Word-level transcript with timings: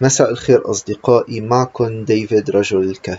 مساء 0.00 0.30
الخير 0.30 0.70
أصدقائي 0.70 1.40
معكم 1.40 2.04
ديفيد 2.04 2.50
رجل 2.50 2.82
الكهف. 2.82 3.18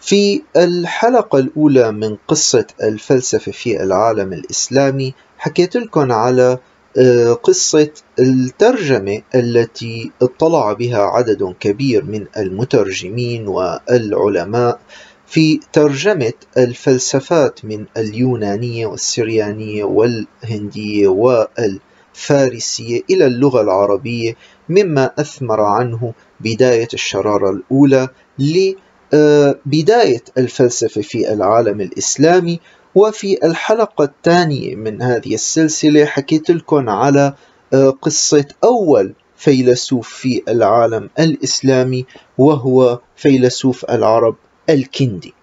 في 0.00 0.42
الحلقة 0.56 1.38
الأولى 1.38 1.92
من 1.92 2.16
قصة 2.28 2.66
الفلسفة 2.82 3.52
في 3.52 3.82
العالم 3.82 4.32
الإسلامي 4.32 5.14
حكيت 5.38 5.76
لكم 5.76 6.12
على 6.12 6.58
آه، 6.98 7.32
قصة 7.32 7.90
الترجمة 8.18 9.22
التي 9.34 10.12
اطلع 10.22 10.72
بها 10.72 10.98
عدد 10.98 11.54
كبير 11.60 12.04
من 12.04 12.26
المترجمين 12.36 13.48
والعلماء 13.48 14.80
في 15.26 15.60
ترجمة 15.72 16.32
الفلسفات 16.56 17.64
من 17.64 17.84
اليونانية 17.96 18.86
والسريانية 18.86 19.84
والهندية 19.84 21.08
والفارسية 21.08 23.00
إلى 23.10 23.26
اللغة 23.26 23.60
العربية. 23.60 24.36
مما 24.68 25.10
أثمر 25.18 25.60
عنه 25.60 26.12
بداية 26.40 26.88
الشرارة 26.94 27.50
الأولى 27.50 28.08
لبداية 28.38 30.22
الفلسفة 30.38 31.00
في 31.00 31.32
العالم 31.32 31.80
الإسلامي 31.80 32.60
وفي 32.94 33.46
الحلقة 33.46 34.04
الثانية 34.04 34.76
من 34.76 35.02
هذه 35.02 35.34
السلسلة 35.34 36.04
حكيت 36.04 36.50
لكم 36.50 36.88
على 36.88 37.34
آه، 37.74 37.90
قصة 37.90 38.44
أول 38.64 39.14
فيلسوف 39.36 40.08
في 40.08 40.42
العالم 40.48 41.10
الإسلامي 41.18 42.06
وهو 42.38 43.00
فيلسوف 43.16 43.84
العرب 43.84 44.36
الكندي. 44.70 45.34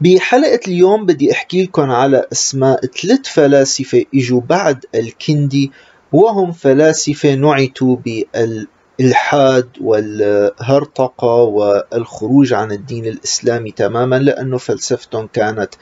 بحلقة 0.00 0.60
اليوم 0.68 1.06
بدي 1.06 1.32
أحكي 1.32 1.62
لكم 1.62 1.90
على 1.90 2.26
أسماء 2.32 2.86
ثلاث 2.86 3.26
فلاسفة 3.26 4.04
إجوا 4.14 4.40
بعد 4.40 4.84
الكندي 4.94 5.72
وهم 6.14 6.52
فلاسفة 6.52 7.34
نعتوا 7.34 7.96
بالإلحاد 7.96 9.68
والهرطقة 9.80 11.34
والخروج 11.34 12.52
عن 12.52 12.72
الدين 12.72 13.06
الإسلامي 13.06 13.70
تماما 13.70 14.16
لأنه 14.16 14.58
فلسفتهم 14.58 15.26
كانت 15.32 15.74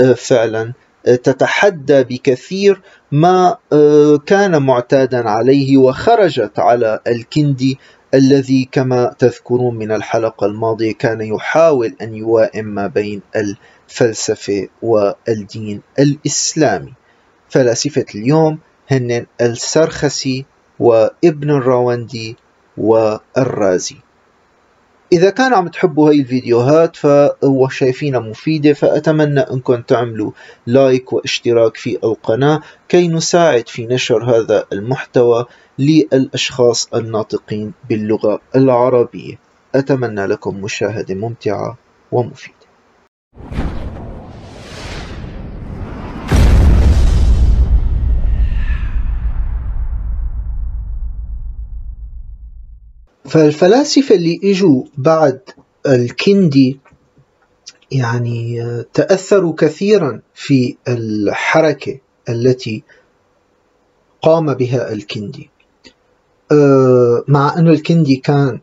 آه، 0.00 0.12
فعلا 0.12 0.72
آه، 1.06 1.14
تتحدى 1.14 2.02
بكثير 2.02 2.80
ما 3.12 3.56
آه، 3.72 4.16
كان 4.26 4.62
معتادا 4.62 5.28
عليه 5.28 5.76
وخرجت 5.76 6.58
على 6.58 7.00
الكندي 7.06 7.78
الذي 8.14 8.68
كما 8.72 9.14
تذكرون 9.18 9.74
من 9.74 9.92
الحلقة 9.92 10.46
الماضية 10.46 10.92
كان 10.92 11.20
يحاول 11.20 11.96
أن 12.02 12.14
يوائم 12.14 12.64
ما 12.64 12.86
بين 12.86 13.20
الفلسفة 13.36 14.68
والدين 14.82 15.80
الإسلامي. 15.98 16.92
فلاسفة 17.48 18.04
اليوم 18.14 18.58
هن 18.90 19.26
السرخسي 19.40 20.44
وابن 20.78 21.50
الراوندي 21.50 22.36
والرازي. 22.76 23.96
إذا 25.12 25.30
كان 25.30 25.54
عم 25.54 25.68
تحبوا 25.68 26.10
هاي 26.10 26.20
الفيديوهات 26.20 26.96
وشايفينها 27.42 28.20
مفيدة 28.20 28.72
فأتمنى 28.72 29.40
أنكم 29.40 29.82
تعملوا 29.82 30.30
like 30.66 31.12
واشتراك 31.12 31.76
في 31.76 31.98
القناة 32.04 32.60
كي 32.88 33.08
نساعد 33.08 33.68
في 33.68 33.86
نشر 33.86 34.24
هذا 34.24 34.64
المحتوى 34.72 35.44
للأشخاص 35.78 36.94
الناطقين 36.94 37.72
باللغة 37.88 38.40
العربية. 38.56 39.38
أتمنى 39.74 40.26
لكم 40.26 40.56
مشاهدة 40.56 41.14
ممتعة 41.14 41.76
ومفيدة. 42.12 42.56
فالفلاسفة 53.28 54.14
اللي 54.14 54.40
إجوا 54.44 54.84
بعد 54.98 55.40
الكندي 55.86 56.80
يعني 57.92 58.62
تأثروا 58.94 59.54
كثيرا 59.58 60.20
في 60.34 60.76
الحركة 60.88 61.98
التي 62.28 62.82
قام 64.22 64.54
بها 64.54 64.92
الكندي. 64.92 65.50
أه، 66.52 67.24
مع 67.28 67.58
أن 67.58 67.68
الكندي 67.68 68.16
كان 68.16 68.60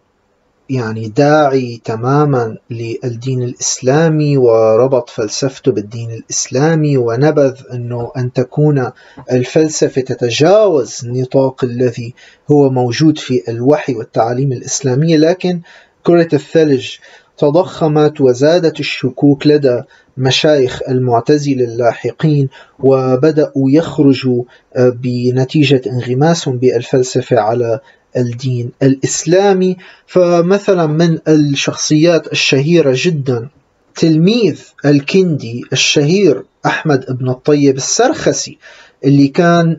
يعني 0.70 1.08
داعي 1.08 1.82
تماما 1.84 2.58
للدين 2.70 3.44
الإسلامي 3.44 4.38
وربط 4.38 5.10
فلسفته 5.10 5.72
بالدين 5.72 6.12
الإسلامي 6.12 6.98
ونبذ 6.98 7.54
أنه 7.74 8.12
أن 8.18 8.34
تكون 8.34 8.92
الفلسفة 9.32 10.02
تتجاوز 10.02 11.02
النطاق 11.04 11.64
الذي 11.64 12.14
هو 12.52 12.70
موجود 12.70 13.18
في 13.18 13.44
الوحي 13.50 13.94
والتعاليم 13.94 14.52
الإسلامية. 14.52 15.18
لكن 15.18 15.62
كرة 16.04 16.30
الثلج 16.34 16.90
تضخمت 17.38 18.22
وزادت 18.22 18.80
الشكوك 18.80 19.48
لدى 19.48 19.82
مشايخ 20.18 20.80
المعتزلة 20.90 21.64
اللاحقين 21.64 22.50
وبدأوا 22.80 23.72
يخرجوا 23.72 24.44
بنتيجة 24.78 25.82
انغماسهم 25.88 26.58
بالفلسفة 26.58 27.40
على 27.40 27.80
الدين 28.18 28.72
الإسلامي. 28.84 29.78
فمثلا 30.08 30.88
من 30.88 31.20
الشخصيات 31.28 32.32
الشهيرة 32.32 32.94
جدا 32.96 33.50
تلميذ 33.96 34.62
الكندي 34.86 35.66
الشهير 35.74 36.44
أحمد 36.66 37.06
بن 37.10 37.30
الطيب 37.30 37.78
السرخسي 37.78 38.58
اللي 39.06 39.28
كان 39.28 39.78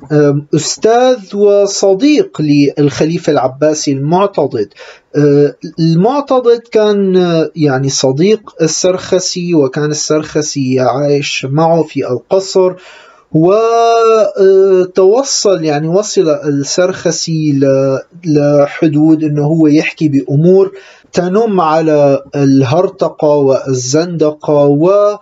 أستاذ 0.55 1.37
وصديق 1.37 2.41
للخليفة 2.41 3.33
العباسي 3.33 3.93
المعتضد. 3.93 4.69
أه، 5.17 5.55
المعتضد 5.79 6.61
كان 6.73 7.17
يعني 7.57 7.89
صديق 7.89 8.55
السرخسي 8.63 9.55
وكان 9.55 9.91
السرخسي 9.91 10.81
عايش 10.81 11.47
معه 11.51 11.83
في 11.83 12.09
القصر. 12.09 12.75
وتوصل 14.55 15.65
يعني 15.65 15.89
وصل 15.89 16.29
السرخسي 16.29 17.61
لحدود 18.27 19.25
إنه 19.25 19.45
هو 19.45 19.67
يحكي 19.67 20.09
بأمور 20.09 20.73
تنم 21.13 21.61
على 21.61 22.23
الهرطقة 22.37 23.29
والزندقة 23.29 24.67
و 24.67 25.17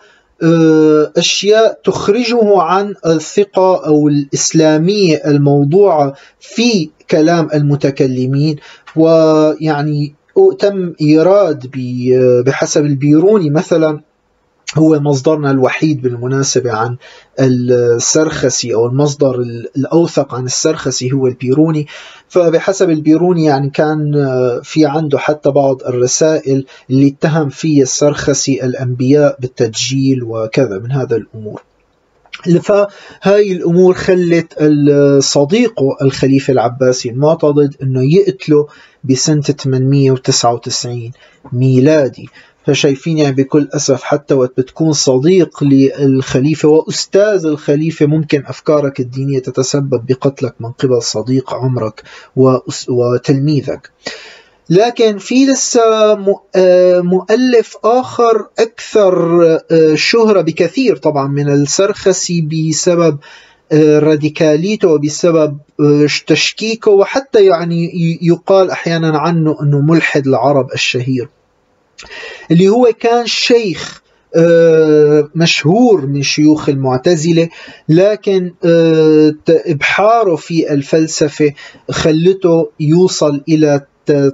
أشياء 1.16 1.80
تخرجه 1.84 2.60
عن 2.60 2.94
الثقة 3.06 3.86
أو 3.86 4.08
الإسلامية 4.08 5.16
الموضوعة 5.26 6.14
في 6.40 6.90
كلام 7.10 7.48
المتكلمين. 7.54 8.56
ويعني 8.96 10.14
تم 10.58 10.92
إيراد 11.00 11.70
بحسب 12.46 12.84
البيروني 12.84 13.50
مثلا 13.50 14.00
هو 14.78 15.00
مصدرنا 15.00 15.50
الوحيد 15.50 16.02
بالمناسبة 16.02 16.72
عن 16.72 16.96
السرخسي 17.40 18.74
أو 18.74 18.86
المصدر 18.86 19.34
الأوثق 19.76 20.34
عن 20.34 20.44
السرخسي 20.44 21.12
هو 21.12 21.26
البيروني. 21.26 21.86
فبحسب 22.28 22.90
البيروني 22.90 23.44
يعني 23.44 23.70
كان 23.70 24.12
في 24.62 24.86
عنده 24.86 25.18
حتى 25.18 25.50
بعض 25.50 25.82
الرسائل 25.82 26.66
اللي 26.90 27.08
اتهم 27.08 27.48
فيها 27.48 27.82
السرخسي 27.82 28.64
الأنبياء 28.64 29.36
بالتدجيل 29.40 30.22
وكذا 30.22 30.78
من 30.78 30.92
هذا 30.92 31.16
الأمور. 31.16 31.62
فهاي 32.62 33.52
الأمور 33.52 33.94
خلت 33.94 34.54
صديقه 35.18 35.96
الخليفة 36.02 36.52
العباسي 36.52 37.10
المعتضد 37.10 37.76
أنه 37.82 38.14
يقتله 38.14 38.66
بسنة 39.04 39.40
899 39.40 41.12
ميلادي. 41.52 42.28
فشايفين 42.66 43.18
يعني 43.18 43.36
بكل 43.36 43.68
أسف 43.72 44.02
حتى 44.02 44.34
وقت 44.34 44.60
بتكون 44.60 44.92
صديق 44.92 45.64
للخليفة 45.64 46.68
وأستاذ 46.68 47.46
الخليفة 47.46 48.06
ممكن 48.06 48.42
أفكارك 48.46 49.00
الدينية 49.00 49.38
تتسبب 49.38 50.06
بقتلك 50.08 50.54
من 50.60 50.72
قبل 50.72 51.02
صديق 51.02 51.54
عمرك 51.54 52.02
وتلميذك. 52.88 53.90
لكن 54.70 55.18
في 55.18 55.46
لسه 55.46 55.82
آه، 56.56 57.00
مؤلف 57.00 57.76
آخر 57.84 58.46
أكثر 58.58 59.42
آه، 59.70 59.94
شهرة 59.94 60.40
بكثير 60.40 60.96
طبعا 60.96 61.28
من 61.28 61.48
السرخسي 61.48 62.40
بسبب 62.40 63.18
آه، 63.72 63.98
راديكاليته 63.98 64.88
وبسبب 64.88 65.58
تشكيكه 66.26 66.90
وحتى 66.90 67.46
يعني 67.46 67.90
يقال 68.22 68.70
أحيانا 68.70 69.18
عنه 69.18 69.56
أنه 69.62 69.80
ملحد 69.80 70.26
العرب 70.26 70.72
الشهير. 70.72 71.28
اللي 72.50 72.68
هو 72.68 72.92
كان 73.00 73.26
شيخ 73.26 74.02
آه، 74.36 75.28
مشهور 75.34 76.06
من 76.06 76.22
شيوخ 76.22 76.68
المعتزلة 76.68 77.48
لكن 77.88 78.52
آه، 78.64 79.34
إبحاره 79.48 80.36
في 80.36 80.72
الفلسفة 80.72 81.52
خلته 81.90 82.70
يوصل 82.80 83.42
إلى 83.48 83.80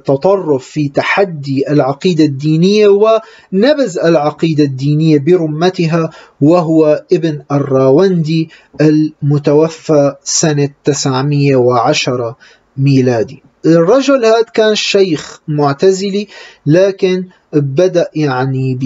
تطرف 0.05 0.65
في 0.67 0.89
تحدي 0.89 1.73
العقيدة 1.73 2.25
الدينية 2.25 2.89
ونبذ 2.89 3.99
العقيدة 4.05 4.65
الدينية 4.65 5.19
برمتها 5.19 6.11
وهو 6.41 7.05
ابن 7.13 7.43
الراوندي 7.53 8.49
المتوفى 8.81 10.15
سنة 10.25 10.69
910 10.85 12.37
ميلادي. 12.77 13.43
الرجل 13.77 14.25
هذا 14.25 14.43
كان 14.43 14.75
شيخ 14.75 15.41
معتزلي 15.49 16.29
لكن 16.67 17.25
بدأ 17.53 18.09
يعني 18.15 18.79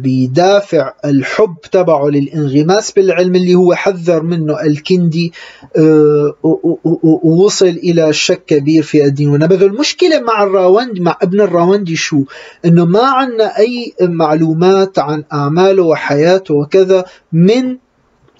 بيدافع 0.00 0.92
الحب 1.04 1.56
تبعه 1.72 2.08
للانغماس 2.08 2.92
بالعلم 2.92 3.36
اللي 3.36 3.54
هو 3.54 3.74
حذر 3.74 4.22
منه 4.22 4.60
الكندي 4.62 5.32
آه، 5.76 6.34
ووصل 7.02 7.66
إلى 7.66 8.12
شك 8.12 8.44
كبير 8.44 8.82
في 8.82 9.04
الدين. 9.04 9.28
ونبذ 9.28 9.62
المشكلة 9.62 10.20
مع 10.20 10.42
الراوندي 10.42 11.00
مع 11.00 11.16
ابن 11.22 11.40
الراوندي 11.40 11.96
شو؟ 11.96 12.24
إنه 12.64 12.84
ما 12.84 13.04
عندنا 13.04 13.58
أي 13.58 13.94
معلومات 14.00 14.98
عن 14.98 15.24
أعماله 15.32 15.82
وحياته 15.82 16.54
وكذا 16.54 17.04
من 17.32 17.76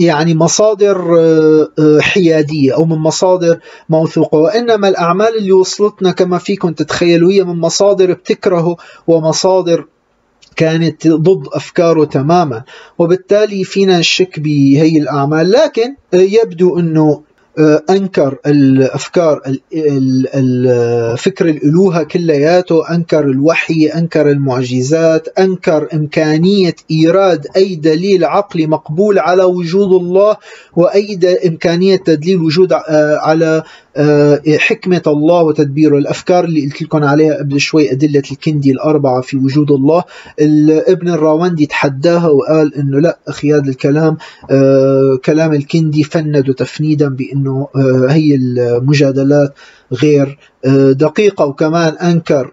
يعني 0.01 0.35
مصادر 0.35 1.19
آه، 1.19 1.69
آه، 1.79 2.01
حيادية 2.01 2.75
أو 2.75 2.85
من 2.85 2.99
مصادر 2.99 3.59
موثوقة. 3.89 4.39
وإنما 4.39 4.89
الأعمال 4.89 5.39
اللي 5.39 5.53
وصلتنا 5.53 6.13
كما 6.13 6.39
فيكم 6.39 6.73
تتخيلوا 6.73 7.33
هي 7.33 7.45
من 7.45 7.61
مصادر 7.61 8.13
بتكرهه 8.13 8.77
ومصادر 9.07 9.87
كانت 10.57 11.09
ضد 11.09 11.49
أفكاره 11.53 12.05
تماما. 12.05 12.63
وبالتالي 12.99 13.65
فينا 13.65 13.99
نشك 13.99 14.41
بهي 14.41 14.99
الأعمال. 14.99 15.51
لكن 15.51 15.97
يبدو 16.13 16.79
أنه 16.79 17.09
آه، 17.11 17.30
أنكر 17.91 18.37
الأفكار 18.47 19.43
فكر 21.17 21.49
الألوهة 21.49 22.03
كلياته 22.03 22.95
أنكر 22.95 23.25
الوحي 23.25 23.87
أنكر 23.87 24.31
المعجزات 24.31 25.29
أنكر 25.39 25.89
إمكانية 25.95 26.75
إيراد 26.91 27.47
أي 27.57 27.75
دليل 27.75 28.25
عقلي 28.25 28.67
مقبول 28.67 29.19
على 29.19 29.43
وجود 29.43 29.93
الله 29.93 30.37
وأي 30.77 31.19
إمكانية 31.47 31.97
تدليل 31.97 32.41
وجود 32.41 32.73
آه، 32.73 33.17
على 33.17 33.63
آه، 33.97 34.43
حكمة 34.59 35.03
الله 35.07 35.43
وتدبيره 35.43 35.99
الأفكار 35.99 36.45
اللي 36.45 36.61
قلت 36.61 36.83
لكم 36.83 37.05
عليها 37.05 37.35
قبل 37.35 37.61
شوي 37.61 37.93
أدلة 37.93 38.23
الكندي 38.33 38.71
الأربعة 38.73 39.21
في 39.21 39.37
وجود 39.37 39.71
الله. 39.71 40.05
ابن 40.89 41.09
الراوندي 41.09 41.67
تحداها 41.67 42.29
وقال 42.29 42.75
أنه 42.75 43.01
لا 43.01 43.19
أخي 43.29 43.53
هذا 43.53 43.71
الكلام 43.71 44.17
آه، 44.51 45.19
كلام 45.25 45.53
الكندي 45.53 46.05
فند 46.05 46.55
تفنيدا 46.55 47.09
بأنه 47.09 47.40
آه، 47.49 48.07
هي 48.11 48.35
المجادلات 48.35 49.55
غير 49.93 50.39
دقيقة 50.93 51.45
وكمان 51.45 51.95
أنكر 51.95 52.53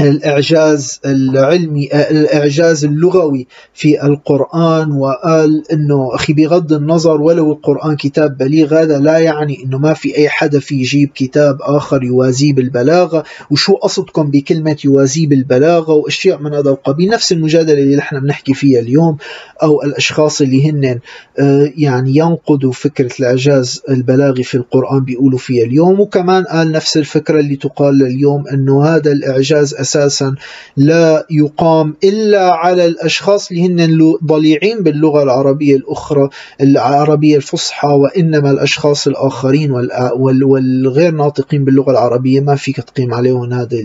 الإعجاز 0.00 1.00
العلمي 1.06 1.88
الإعجاز 1.92 2.84
اللغوي 2.84 3.46
في 3.74 4.04
القرآن 4.04 4.92
وقال 4.92 5.62
أنه 5.72 6.14
أخي 6.14 6.32
بغض 6.32 6.72
النظر 6.72 7.20
ولو 7.20 7.52
القرآن 7.52 7.96
كتاب 7.96 8.36
بليغ 8.38 8.82
هذا 8.82 8.98
لا 8.98 9.18
يعني 9.18 9.64
أنه 9.64 9.78
ما 9.78 9.94
في 9.94 10.16
أي 10.16 10.28
حدا 10.28 10.60
في 10.60 10.74
يجيب 10.74 11.10
كتاب 11.14 11.58
آخر 11.62 12.04
يوازيه 12.04 12.52
بالبلاغة. 12.52 13.24
وشو 13.50 13.74
قصدكم 13.74 14.30
بكلمة 14.30 14.76
يوازيه 14.84 15.26
بالبلاغة؟ 15.26 15.92
وأشياء 15.92 16.42
من 16.42 16.54
هذا 16.54 16.70
القبيل 16.70 17.10
نفس 17.10 17.32
المجادلة 17.32 17.82
اللي 17.82 17.96
نحن 17.96 18.20
بنحكي 18.20 18.54
فيها 18.54 18.80
اليوم 18.80 19.16
أو 19.62 19.82
الأشخاص 19.82 20.40
اللي 20.40 20.70
هن 20.70 20.98
آه، 21.38 21.72
يعني 21.76 22.16
ينقضوا 22.16 22.72
فكرة 22.72 23.10
الإعجاز 23.20 23.82
البلاغي 23.88 24.42
في 24.42 24.54
القرآن 24.54 25.04
بيقولوا 25.04 25.38
فيها 25.38 25.64
اليوم. 25.64 26.00
وكمان 26.00 26.44
قال 26.44 26.72
نفس 26.72 26.96
الفكرة 26.96 27.40
اللي 27.40 27.56
تقال 27.56 28.02
اليوم 28.02 28.48
أنه 28.48 28.84
هذا 28.84 29.12
الإعجاز 29.12 29.74
أساسا 29.82 30.34
لا 30.76 31.26
يقام 31.30 31.94
إلا 32.04 32.54
على 32.54 32.86
الأشخاص 32.86 33.50
اللي 33.50 33.66
هن 33.66 34.16
ضليعين 34.24 34.82
باللغة 34.82 35.22
العربية 35.22 35.76
الأخرى 35.76 36.28
العربية 36.60 37.36
الفصحى 37.36 37.88
وإنما 37.88 38.50
الأشخاص 38.50 39.06
الآخرين 39.06 39.70
والغير 40.16 41.10
ناطقين 41.12 41.64
باللغة 41.64 41.90
العربية. 41.90 42.40
ما 42.40 42.54
فيك 42.56 42.76
تقيم 42.80 43.14
عليهم 43.14 43.52
هذا 43.52 43.84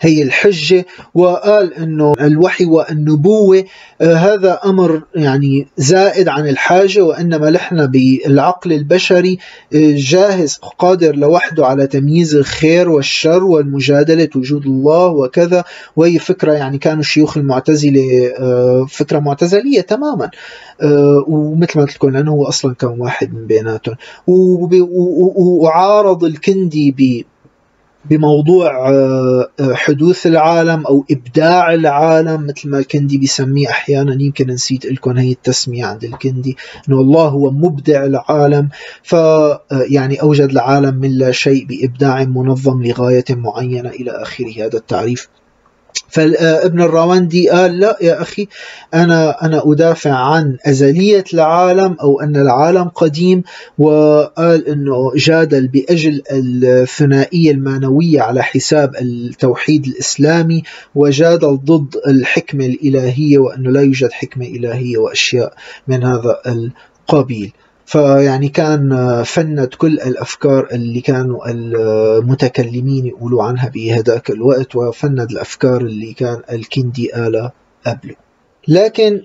هي 0.00 0.22
الحجة 0.22 0.86
وقال 1.14 1.74
أنه 1.74 2.12
الوحي 2.20 2.64
والنبوة 2.64 3.64
آه، 4.00 4.14
هذا 4.14 4.60
أمر 4.64 5.02
يعني 5.14 5.66
زائد 5.76 6.28
عن 6.28 6.48
الحاجة 6.48 7.02
وإنما 7.02 7.50
نحن 7.50 7.86
بالعقل 7.86 8.72
البشري 8.72 9.38
آه، 9.74 9.94
جاهز 9.96 10.58
قادر 10.78 11.16
لوحده 11.16 11.66
على 11.66 11.86
تمييز 11.86 12.34
الخير 12.34 12.88
والشر 12.90 13.44
والمجادلة 13.44 14.28
وجود 14.36 14.66
الله 14.66 15.06
وكذا. 15.06 15.64
وهي 15.96 16.18
فكرة 16.18 16.52
يعني 16.52 16.78
كانوا 16.78 17.00
الشيوخ 17.00 17.36
المعتزلة 17.36 18.32
آه، 18.38 18.86
فكرة 18.90 19.18
معتزلية 19.18 19.80
تماما 19.80 20.30
ومثل 21.28 21.78
ما 21.78 21.84
قلت 21.84 21.94
لكم 21.94 22.10
لأنه 22.10 22.30
هو 22.30 22.44
أصلا 22.44 22.74
كان 22.74 23.00
واحد 23.00 23.34
من 23.34 23.46
بيناتهم. 23.46 23.96
وعارض 25.36 26.24
الكندي 26.24 26.90
ب 26.90 27.24
بموضوع 28.04 28.88
آه، 28.90 29.48
آه، 29.60 29.74
حدوث 29.74 30.26
العالم 30.26 30.86
أو 30.86 31.04
إبداع 31.10 31.74
العالم 31.74 32.46
مثل 32.46 32.68
ما 32.68 32.78
الكندي 32.78 33.18
بيسميه 33.18 33.68
أحيانا. 33.68 34.22
يمكن 34.22 34.46
نسيت 34.46 34.86
لكم 34.86 35.16
هي 35.16 35.32
التسمية 35.32 35.84
عند 35.84 36.04
الكندي 36.04 36.56
إنه 36.88 37.00
الله 37.00 37.28
هو 37.28 37.50
مبدع 37.50 38.04
العالم. 38.04 38.68
ف 39.02 39.14
آه، 39.14 39.60
أوجد 40.22 40.50
العالم 40.50 40.94
من 40.94 41.10
لا 41.10 41.32
شيء 41.32 41.66
بإبداع 41.66 42.24
منظم 42.24 42.82
لغاية 42.82 43.24
معينة 43.30 43.90
إلى 43.90 44.10
آخره. 44.10 44.66
هذا 44.66 44.78
التعريف. 44.78 45.28
فابن 46.08 46.82
الراوندي 46.82 47.50
قال 47.50 47.78
لا 47.80 47.98
يا 48.00 48.22
أخي 48.22 48.48
أنا 48.94 49.44
أنا 49.44 49.62
أدافع 49.64 50.10
عن 50.10 50.56
أزلية 50.66 51.24
العالم 51.34 51.96
أو 52.00 52.20
أن 52.20 52.36
العالم 52.36 52.88
قديم. 52.88 53.42
وقال 53.78 54.68
أنه 54.68 55.12
جادل 55.16 55.68
بأجل 55.68 56.22
الثنائية 56.30 57.50
المانوية 57.50 58.20
على 58.20 58.42
حساب 58.42 58.96
التوحيد 58.96 59.86
الإسلامي 59.86 60.62
وجادل 60.94 61.58
ضد 61.64 61.96
الحكمة 62.06 62.66
الإلهية 62.66 63.38
وأنه 63.38 63.70
لا 63.70 63.80
يوجد 63.80 64.12
حكمة 64.12 64.46
إلهية 64.46 64.98
وأشياء 64.98 65.52
من 65.88 66.04
هذا 66.04 66.40
القبيل. 66.46 67.52
فيعني 67.88 68.48
كان 68.48 69.22
فند 69.22 69.74
كل 69.78 69.92
الأفكار 69.92 70.68
اللي 70.72 71.00
كانوا 71.00 71.50
المتكلمين 71.50 73.06
يقولوا 73.06 73.42
عنها 73.42 73.68
بهذاك 73.68 74.30
الوقت 74.30 74.76
وفند 74.76 75.30
الأفكار 75.30 75.80
اللي 75.80 76.12
كان 76.12 76.42
الكندي 76.52 77.12
قالها 77.12 77.52
قبله. 77.86 78.14
لكن 78.68 79.22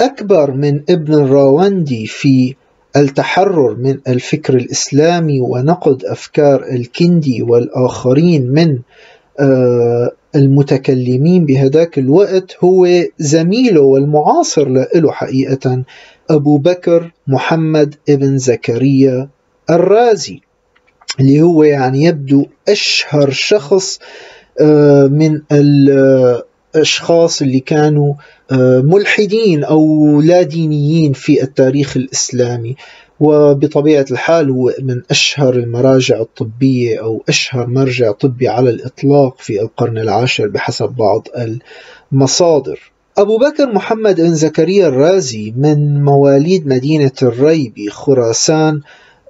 أكبر 0.00 0.50
من 0.50 0.80
ابن 0.90 1.14
الراوندي 1.14 2.06
في 2.06 2.54
التحرر 2.96 3.74
من 3.74 3.98
الفكر 4.08 4.54
الإسلامي 4.56 5.40
ونقد 5.40 6.04
أفكار 6.04 6.64
الكندي 6.64 7.42
والآخرين 7.42 8.50
من 8.50 8.68
آه، 8.72 8.80
المتكلمين 10.34 11.46
بهذاك 11.46 11.98
الوقت 11.98 12.56
هو 12.64 12.88
زميله 13.18 13.80
والمعاصر 13.80 14.68
له 14.94 15.12
حقيقة 15.12 15.82
أبو 16.30 16.58
بكر 16.58 17.12
محمد 17.26 17.94
ابن 18.08 18.38
زكريا 18.38 19.28
الرازي 19.70 20.40
اللي 21.20 21.42
هو 21.42 21.62
يعني 21.62 22.04
يبدو 22.04 22.46
أشهر 22.68 23.30
شخص 23.30 23.98
آه، 24.60 25.06
من 25.06 25.40
الأشخاص 25.52 27.42
اللي 27.42 27.60
كانوا 27.60 28.14
آه، 28.52 28.80
ملحدين 28.80 29.64
أو 29.64 30.20
لا 30.20 30.42
دينيين 30.42 31.12
في 31.12 31.42
التاريخ 31.42 31.96
الإسلامي. 31.96 32.76
وبطبيعة 33.20 34.06
الحال 34.10 34.50
هو 34.50 34.74
من 34.82 35.02
أشهر 35.10 35.54
المراجع 35.54 36.20
الطبية 36.20 37.00
أو 37.00 37.24
أشهر 37.28 37.66
مرجع 37.66 38.12
طبي 38.12 38.48
على 38.48 38.70
الإطلاق 38.70 39.36
في 39.38 39.60
القرن 39.60 39.98
العاشر 39.98 40.48
بحسب 40.48 40.88
بعض 40.88 41.28
المصادر. 42.12 42.92
أبو 43.18 43.38
بكر 43.38 43.72
محمد 43.72 44.20
بن 44.20 44.34
زكريا 44.34 44.88
الرازي 44.88 45.54
من 45.56 46.04
مواليد 46.04 46.66
مدينة 46.66 47.12
الري 47.22 47.72
بخراسان 47.76 48.80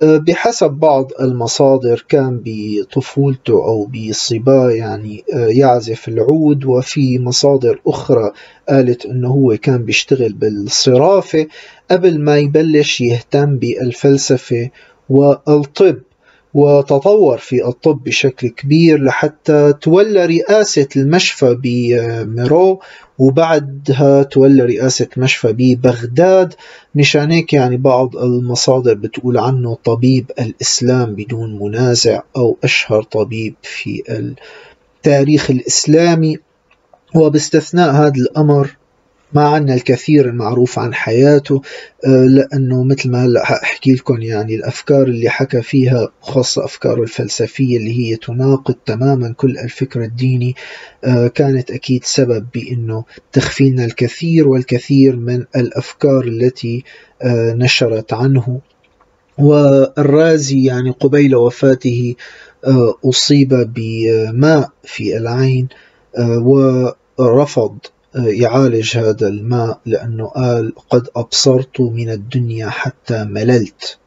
بحسب 0.03 0.71
بعض 0.71 1.11
المصادر 1.21 2.05
كان 2.09 2.43
بطفولته 2.45 3.53
أو 3.53 3.87
بصباه 3.87 4.71
يعني 4.71 5.25
أه، 5.35 5.47
يعزف 5.47 6.09
العود. 6.09 6.65
وفي 6.65 7.19
مصادر 7.19 7.81
أخرى 7.87 8.33
قالت 8.69 9.07
أنه 9.07 9.29
هو 9.29 9.57
كان 9.57 9.85
بيشتغل 9.85 10.33
بالصرافة 10.33 11.47
قبل 11.91 12.21
ما 12.21 12.39
يبلش 12.39 13.01
يهتم 13.01 13.57
بالفلسفة 13.57 14.71
والطب. 15.09 15.97
وتطور 16.57 17.39
في 17.39 17.69
الطب 17.69 18.05
بشكل 18.05 18.49
كبير 18.49 19.05
لحتى 19.05 19.73
تولى 19.73 20.27
رئاسة 20.27 20.89
المشفى 20.97 21.57
بميرو 21.63 22.81
وبعدها 23.19 24.23
تولى 24.23 24.63
رئاسة 24.63 25.09
مشفى 25.17 25.53
ببغداد 25.53 26.55
مشان 26.95 27.31
هيك 27.31 27.53
يعني 27.53 27.77
بعض 27.77 28.17
المصادر 28.17 28.95
بتقول 28.95 29.39
عنه 29.39 29.75
طبيب 29.85 30.31
الإسلام 30.41 31.15
بدون 31.15 31.59
منازع 31.59 32.23
أو 32.37 32.57
أشهر 32.65 33.03
طبيب 33.03 33.55
في 33.63 34.03
التاريخ 35.05 35.51
الإسلامي. 35.51 36.39
وباستثناء 37.15 37.91
هذا 37.93 38.13
الأمر 38.17 38.77
ما 39.33 39.49
عنا 39.49 39.75
الكثير 39.75 40.29
المعروف 40.29 40.79
عن 40.79 40.95
حياته 40.95 41.63
آه، 42.07 42.25
لأنه 42.25 42.85
مثل 42.85 43.11
ما 43.11 43.43
أحكي 43.43 43.93
لكم 43.93 44.23
يعني 44.23 44.55
الأفكار 44.55 45.03
اللي 45.03 45.31
حكى 45.31 45.63
فيها 45.63 46.09
خاصة 46.21 46.65
أفكاره 46.65 47.03
الفلسفية 47.03 47.77
اللي 47.77 47.99
هي 47.99 48.17
تناقض 48.17 48.75
تماما 48.87 49.35
كل 49.37 49.59
الفكر 49.59 50.03
الديني 50.03 50.55
آه، 51.05 51.27
كانت 51.27 51.71
أكيد 51.71 52.05
سبب 52.05 52.47
بأنه 52.55 53.05
تخفينا 53.33 53.85
الكثير 53.85 54.49
والكثير 54.49 55.17
من 55.17 55.45
الأفكار 55.57 56.25
التي 56.25 56.85
آه، 57.23 57.53
نشرت 57.53 58.13
عنه. 58.13 58.61
والرازي 59.39 60.65
يعني 60.65 60.91
قبيل 60.91 61.37
وفاته 61.37 62.15
أصيب 63.05 63.73
بماء 63.75 64.71
في 64.85 65.17
العين 65.17 65.69
ورفض 67.19 67.79
يعالج 68.17 68.97
هذا 68.97 69.29
الماء 69.29 69.81
لأنه 69.87 70.27
قال 70.27 70.73
قد 70.91 71.09
أبصرت 71.17 71.81
من 71.81 72.11
الدنيا 72.11 72.69
حتى 72.69 73.25
مللت. 73.25 73.99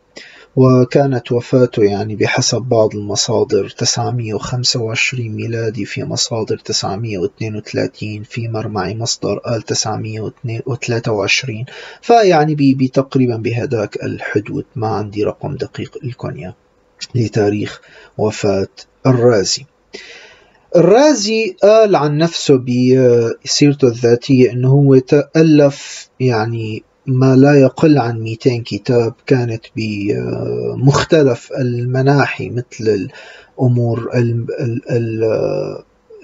وكانت 0.55 1.31
وفاته 1.31 1.83
يعني 1.83 2.15
بحسب 2.15 2.61
بعض 2.61 2.95
المصادر 2.95 3.69
925 3.69 5.29
ميلادي 5.29 5.85
في 5.85 6.03
مصادر 6.03 6.57
932 6.57 8.23
في 8.23 8.47
مرمعي 8.47 8.95
مصدر 8.95 9.37
قال 9.37 9.61
923 9.61 11.65
فيعني 12.01 12.55
بتقريبا 12.55 13.35
بهذاك 13.35 14.03
الحدود. 14.03 14.65
ما 14.75 14.87
عندي 14.87 15.23
رقم 15.23 15.55
دقيق 15.55 15.97
لكم 16.03 16.51
لتاريخ 17.15 17.81
وفاة 18.17 18.67
الرازي. 19.07 19.65
الرازي 20.75 21.55
قال 21.63 21.95
عن 21.95 22.17
نفسه 22.17 22.57
بسيرته 22.57 23.87
الذاتية 23.87 24.51
أنه 24.51 24.69
هو 24.69 24.97
تألف 24.97 26.09
يعني 26.19 26.83
ما 27.05 27.35
لا 27.35 27.53
يقل 27.61 27.97
عن 27.97 28.19
200 28.19 28.57
كتاب 28.65 29.13
كانت 29.27 29.65
بمختلف 29.75 31.49
المناحي 31.59 32.49
مثل 32.49 33.09
الأمور 33.59 34.09
ال 34.15 34.45
ال 34.89 35.23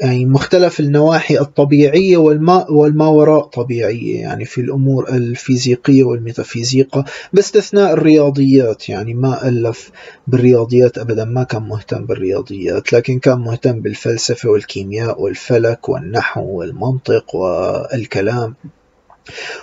يعني 0.01 0.25
مختلف 0.25 0.79
النواحي 0.79 1.39
الطبيعية 1.39 2.17
والما, 2.17 2.69
والما 2.69 3.07
وراء 3.07 3.43
طبيعية 3.43 4.21
يعني 4.21 4.45
في 4.45 4.61
الأمور 4.61 5.09
الفيزيقية 5.09 6.03
والميتافيزيقا 6.03 7.03
باستثناء 7.33 7.93
الرياضيات. 7.93 8.89
يعني 8.89 9.13
ما 9.13 9.47
ألف 9.47 9.91
بالرياضيات 10.27 10.97
أبدا 10.97 11.25
ما 11.25 11.43
كان 11.43 11.63
مهتم 11.63 12.05
بالرياضيات 12.05 12.93
لكن 12.93 13.19
كان 13.19 13.37
مهتم 13.37 13.81
بالفلسفة 13.81 14.49
والكيمياء 14.49 15.21
والفلك 15.21 15.89
والنحو 15.89 16.59
والمنطق 16.59 17.35
والكلام. 17.35 18.55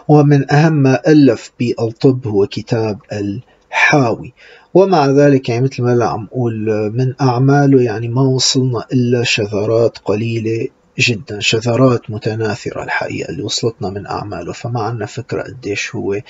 ومن 0.09 0.53
أهم 0.53 0.73
ما 0.73 1.01
ألف 1.09 1.53
بالطب 1.61 2.27
هو 2.27 2.47
كتاب 2.47 2.99
الحاوي. 3.13 4.33
ومع 4.75 5.07
ذلك 5.07 5.49
يعني 5.49 5.65
مثل 5.65 5.83
ما 5.83 6.05
عم 6.05 6.27
أقول 6.33 6.91
من 6.95 7.15
أعماله 7.21 7.83
يعني 7.83 8.09
ما 8.09 8.23
وصلنا 8.23 8.85
إلا 8.93 9.23
شذرات 9.23 9.99
قليلة 9.99 10.69
جدا 10.99 11.41
شذرات 11.41 12.11
متناثرة 12.11 12.83
الحقيقة 12.83 13.31
اللي 13.31 13.43
وصلتنا 13.43 13.91
من 13.91 14.07
أعماله. 14.07 14.53
فما 14.53 14.83
عنا 14.83 15.07
فكرة 15.07 15.43
قديش 15.43 15.95
هو 15.95 16.21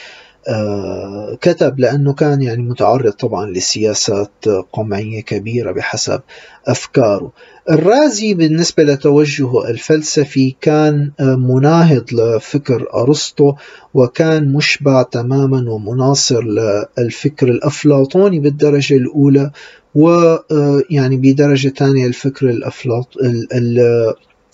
كتب 1.40 1.80
لأنه 1.80 2.12
كان 2.12 2.42
يعني 2.42 2.62
متعرض 2.62 3.12
طبعا 3.12 3.50
لسياسات 3.50 4.48
قمعية 4.72 5.20
كبيرة 5.20 5.72
بحسب 5.72 6.20
أفكاره. 6.66 7.32
الرازي 7.70 8.34
بالنسبة 8.34 8.82
لتوجهه 8.82 9.70
الفلسفي 9.70 10.56
كان 10.60 11.10
آه، 11.20 11.36
مناهض 11.36 12.04
لفكر 12.12 12.86
أرسطو 12.94 13.54
وكان 13.94 14.52
مشبع 14.52 15.02
تماما 15.02 15.70
ومناصر 15.70 16.44
للفكر 16.44 17.48
الأفلاطوني 17.48 18.38
بالدرجة 18.38 18.96
الأولى 18.96 19.50
ويعني 19.94 21.16
آه، 21.16 21.18
بدرجة 21.18 21.68
ثانية 21.68 22.06
الفكر 22.06 22.50
الأفلاطوني 22.50 23.46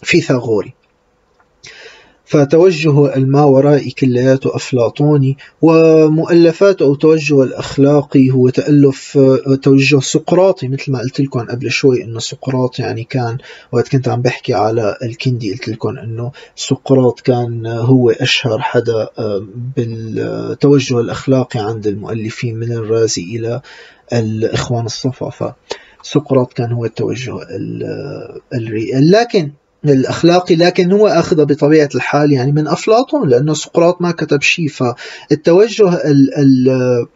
الفيثاغوري 0.02 0.77
فتوجهه 2.28 3.16
الماورائي 3.16 3.90
كلياته 3.90 4.56
أفلاطوني 4.56 5.37
ومؤلفاته 5.62 6.85
أو 6.85 6.94
توجهه 6.94 7.42
الأخلاقي 7.42 8.30
هو 8.30 8.49
تألف 8.49 9.18
توجه 9.62 10.00
سقراطي 10.00 10.68
مثل 10.68 10.92
ما 10.92 10.99
قلت 10.99 11.20
لكم 11.20 11.40
قبل 11.40 11.70
شوي 11.70 12.04
أنه 12.04 12.18
سقراط 12.18 12.78
يعني 12.78 13.04
كان 13.04 13.38
وقت 13.73 13.88
كنت 13.88 14.08
عم 14.08 14.23
بحكي 14.23 14.54
على 14.54 14.97
الكندي 15.02 15.52
قلت 15.52 15.68
لكم 15.68 15.99
أنه 15.99 16.32
سقراط 16.56 17.20
كان 17.20 17.66
هو 17.66 18.11
أشهر 18.11 18.61
حدا 18.61 19.08
آه، 19.18 19.47
بالتوجه 19.76 21.00
الأخلاقي 21.00 21.61
عند 21.61 21.87
المؤلفين 21.87 22.56
من 22.56 22.73
الرازي 22.73 23.23
إلى 23.23 23.61
الإخوان 24.12 24.87
الصفا. 24.87 25.54
فسقراط 26.02 26.52
كان 26.52 26.73
هو 26.73 26.85
التوجه 26.85 27.38
الرئي. 28.54 28.92
لكن 29.00 29.50
الأخلاقي 29.85 30.56
لكن 30.56 30.92
هو 30.92 31.08
أخذ 31.08 31.44
بطبيعة 31.44 31.88
الحال 31.94 32.32
يعني 32.32 32.52
من 32.52 32.68
أفلاطون 32.68 33.28
لأنه 33.28 33.54
سقراط 33.54 34.02
ما 34.02 34.11
كتب 34.11 34.42
شيء. 34.42 34.68
فالتوجه 34.68 35.94
ال 35.94 36.35
ال 36.35 37.06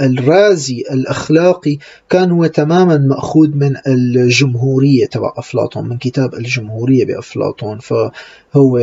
الرازي 0.00 0.84
الأخلاقي 0.90 1.78
كان 2.10 2.30
هو 2.30 2.46
تماما 2.46 2.96
مأخوذ 2.98 3.48
من 3.48 3.76
الجمهورية 3.86 5.06
تبع 5.06 5.32
أفلاطون 5.36 5.88
من 5.88 5.98
كتاب 5.98 6.34
الجمهورية 6.34 7.04
بأفلاطون. 7.04 7.78
فهو 7.78 8.80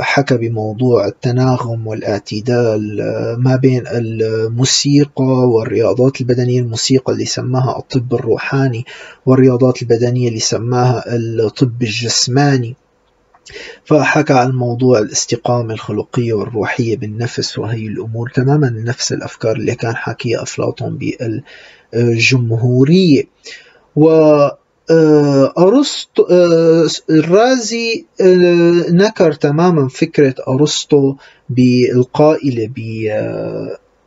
حكى 0.00 0.36
بموضوع 0.36 1.06
التناغم 1.06 1.86
والاعتدال 1.86 2.96
ما 3.38 3.56
بين 3.56 3.86
الموسيقى 3.86 5.48
والرياضات 5.48 6.20
البدنية 6.20 6.60
الموسيقى 6.60 7.12
اللي 7.12 7.24
سماها 7.24 7.78
الطب 7.78 8.14
الروحاني 8.14 8.84
والرياضات 9.26 9.82
البدنية 9.82 10.28
اللي 10.28 10.40
سماها 10.40 11.04
الطب 11.16 11.82
الجسماني. 11.82 12.76
فحكى 13.84 14.32
عن 14.32 14.50
موضوع 14.50 14.98
الاستقامة 14.98 15.74
الخلقية 15.74 16.32
والروحية 16.32 16.96
بالنفس 16.96 17.58
وهي 17.58 17.86
الأمور. 17.86 18.30
تماما 18.34 18.70
نفس 18.70 19.12
الأفكار 19.12 19.56
اللي 19.56 19.74
كان 19.74 19.96
حكيها 19.96 20.42
أفلاطون 20.42 20.98
بالجمهورية. 21.92 23.24
و 23.96 24.08
آه، 24.90 25.52
أرسطو 25.58 26.22
آه، 26.30 26.86
الرازي 27.10 28.06
آه، 28.20 28.84
نكر 28.90 29.32
تماما 29.32 29.88
فكرة 29.88 30.34
أرسطو 30.48 31.16
بالقائلة 31.48 32.70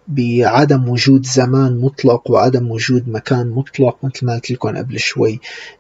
بعدم 0.08 0.90
وجود 0.90 1.26
زمان 1.26 1.78
مطلق 1.78 2.32
وعدم 2.32 2.72
وجود 2.72 3.10
مكان 3.10 3.50
مطلق 3.50 3.98
مثل 4.04 4.26
ما 4.26 4.34
قلت 4.34 4.52
لكم 4.52 4.78
قبل 4.78 5.00
شوي 5.00 5.40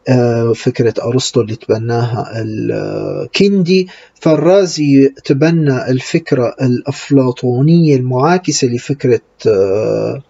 آه، 0.09 0.53
فكرة 0.53 0.93
أرسطو 1.03 1.41
اللي 1.41 1.55
تبناها 1.55 2.31
الكندي. 2.35 3.87
فالرازي 4.21 5.13
تبنى 5.25 5.89
الفكرة 5.89 6.55
الأفلاطونية 6.61 7.95
المعاكسة 7.95 8.67
لفكرة 8.67 9.21
آه، 9.47 10.21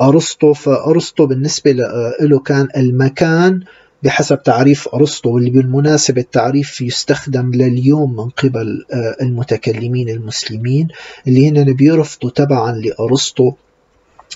أرسطو. 0.00 0.52
فأرسطو 0.52 1.26
بالنسبة 1.26 1.72
له 2.20 2.38
كان 2.38 2.68
المكان 2.76 3.60
بحسب 4.02 4.42
تعريف 4.42 4.88
أرسطو 4.88 5.30
واللي 5.30 5.50
بالمناسبة 5.50 6.20
التعريف 6.20 6.80
يستخدم 6.80 7.50
لليوم 7.54 8.16
من 8.16 8.28
قبل 8.28 8.84
آه، 8.92 9.16
المتكلمين 9.20 10.08
المسلمين 10.08 10.88
اللي 11.28 11.48
هن 11.48 11.72
بيرفضوا 11.72 12.30
تبعا 12.30 12.72
لأرسطو 12.72 13.52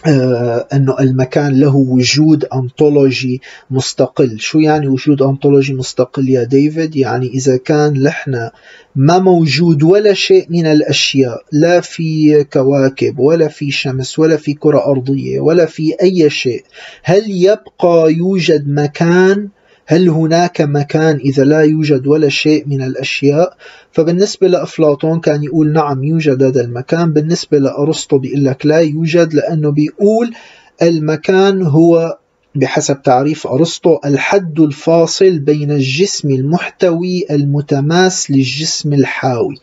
آه 0.07 0.67
أنه 0.73 0.97
المكان 1.01 1.61
له 1.61 1.77
وجود 1.77 2.45
أنطولوجي 2.45 3.41
مستقل. 3.71 4.39
شو 4.41 4.59
يعني 4.59 4.89
وجود 4.89 5.23
أنطولوجي 5.23 5.75
مستقل 5.75 6.29
يا 6.29 6.45
ديفيد؟ 6.45 6.97
يعني 6.97 7.27
إذا 7.29 7.57
كان 7.57 8.03
لحنا 8.03 8.51
ما 8.97 9.19
موجود 9.19 9.83
ولا 9.83 10.15
شيء 10.15 10.47
من 10.51 10.67
الأشياء 10.67 11.43
لا 11.53 11.81
في 11.81 12.45
كواكب 12.45 13.19
ولا 13.19 13.49
في 13.49 13.71
شمس 13.71 14.19
ولا 14.19 14.37
في 14.37 14.55
كرة 14.55 14.87
أرضية 14.87 15.41
ولا 15.41 15.67
في 15.67 15.95
أي 16.03 16.31
شيء 16.31 16.65
هل 17.03 17.23
يبقى 17.31 18.13
يوجد 18.15 18.69
مكان 18.69 19.49
هل 19.93 20.09
هناك 20.09 20.61
مكان 20.61 21.17
إذا 21.17 21.45
لا 21.45 21.61
يوجد 21.61 22.07
ولا 22.07 22.29
شيء 22.29 22.65
من 22.67 22.83
الأشياء؟ 22.83 23.57
فبالنسبة 23.93 24.49
لأفلاطون 24.49 25.21
كان 25.21 25.45
يقول 25.45 25.73
نعم 25.73 26.05
يوجد 26.05 26.43
هذا 26.43 26.61
المكان. 26.61 27.13
بالنسبة 27.13 27.59
لأرسطو 27.59 28.19
بيقول 28.19 28.45
لك 28.45 28.67
لا 28.67 28.79
يوجد 28.79 29.35
لأنه 29.35 29.71
بيقول 29.71 30.35
المكان 30.83 31.63
هو 31.63 32.19
بحسب 32.55 33.03
تعريف 33.03 33.47
أرسطو 33.47 33.99
الحد 34.05 34.61
الفاصل 34.61 35.39
بين 35.39 35.71
الجسم 35.71 36.31
المحتوي 36.31 37.27
المتماس 37.31 38.31
للجسم 38.31 38.93
الحاوي. 38.93 39.57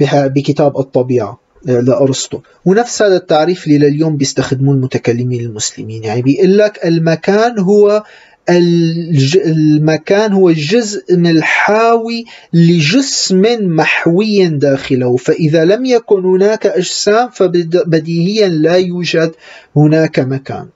بكتاب 0.00 0.78
الطبيعة 0.78 1.40
لأرسطو. 1.64 2.40
ونفس 2.64 3.02
هذا 3.02 3.16
التعريف 3.16 3.66
اللي 3.66 3.78
لليوم 3.78 4.16
بيستخدموه 4.16 4.74
المتكلمين 4.74 5.40
المسلمين. 5.40 6.04
يعني 6.04 6.22
بيقول 6.22 6.58
لك 6.58 6.86
المكان 6.86 7.58
هو 7.58 8.04
المكان 8.50 10.32
هو 10.32 10.48
الجزء 10.48 11.14
الحاوي 11.26 12.24
لجسم 12.52 13.42
محوي 13.60 14.46
داخله. 14.48 15.16
فإذا 15.16 15.64
لم 15.64 15.84
يكن 15.84 16.24
هناك 16.24 16.66
أجسام 16.66 17.30
فبديهيا 17.30 18.48
لا 18.48 18.76
يوجد 18.76 19.32
هناك 19.76 20.18
مكان. 20.18 20.66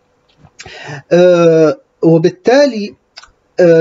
أه 1.13 1.79
وبالتالي 2.03 2.95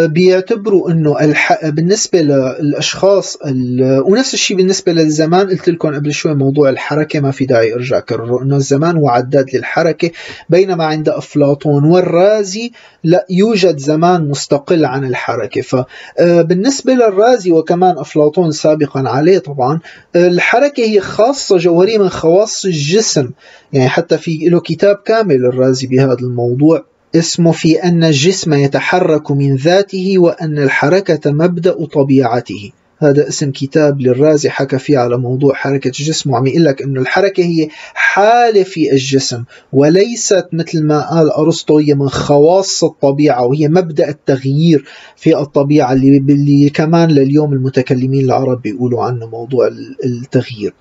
بيعتبروا 0.06 0.92
إنه 0.92 1.20
الح... 1.20 1.66
بالنسبة 1.66 2.22
للأشخاص 2.22 3.36
ال... 3.46 4.02
ونفس 4.06 4.34
الشيء 4.34 4.58
بالنسبة 4.58 4.92
للزمان. 4.92 5.50
قلت 5.50 5.70
لكم 5.70 5.96
قبل 5.96 6.14
شوي 6.14 6.34
موضوع 6.34 6.70
الحركة 6.70 7.20
ما 7.20 7.32
في 7.32 7.46
داعي 7.46 7.74
أرجع 7.74 7.98
أكرره 7.98 8.44
إنه 8.44 8.56
الزمان 8.56 8.98
هو 8.98 9.10
عداد 9.10 9.56
للحركة. 9.56 10.12
بينما 10.50 10.86
عند 10.86 11.10
أفلاطون 11.10 11.84
والرازي 11.84 12.72
لا 13.04 13.26
يوجد 13.30 13.78
زمان 13.78 14.30
مستقل 14.30 14.86
عن 14.86 15.06
الحركة. 15.06 15.62
فبالنسبه 15.62 16.94
آه، 16.94 16.96
للرازي 16.96 17.52
وكمان 17.52 17.98
أفلاطون 17.98 18.52
سابقا 18.52 19.04
عليه 19.10 19.38
طبعا 19.38 19.80
آه، 20.16 20.28
الحركة 20.28 20.84
هي 20.84 21.00
خاصة 21.00 21.58
جوهرية 21.58 21.98
من 21.98 22.10
خواص 22.10 22.66
الجسم. 22.66 23.30
يعني 23.74 23.90
حتى 23.90 24.18
في 24.18 24.50
له 24.50 24.60
كتاب 24.60 24.96
كامل 24.96 25.46
الرازي 25.46 25.88
بهذا 25.88 26.14
الموضوع. 26.14 26.97
اسمه 27.16 27.52
في 27.52 27.84
أن 27.84 28.04
الجسم 28.04 28.54
يتحرك 28.54 29.32
من 29.32 29.56
ذاته 29.56 30.14
وأن 30.18 30.58
الحركة 30.58 31.32
مبدأ 31.32 31.86
طبيعته. 31.86 32.72
هذا 33.00 33.28
اسم 33.28 33.52
كتاب 33.52 34.02
للرازي. 34.02 34.50
حكى 34.50 34.80
فيه 34.80 34.98
على 34.98 35.18
موضوع 35.18 35.54
حركة 35.54 35.88
الجسم. 35.88 36.32
وعم 36.32 36.48
يقول 36.48 36.66
لك 36.66 36.82
أنه 36.82 37.02
الحركة 37.02 37.44
هي 37.44 37.68
حالة 37.94 38.64
في 38.64 38.92
الجسم 38.92 39.44
وليست 39.74 40.48
مثل 40.54 40.84
ما 40.84 41.10
قال 41.10 41.30
أرسطو 41.32 41.78
هي 41.78 41.94
من 41.94 42.10
خواص 42.10 42.84
الطبيعة 42.84 43.46
وهي 43.46 43.68
مبدأ 43.68 44.10
التغيير 44.10 44.86
في 45.16 45.38
الطبيعة 45.38 45.94
اللي, 45.94 46.18
اللي 46.18 46.70
كمان 46.70 47.12
لليوم 47.12 47.54
المتكلمين 47.54 48.26
العرب 48.26 48.62
بيقولوا 48.62 49.04
عنه 49.04 49.26
موضوع 49.28 49.70
التغيير. 50.06 50.74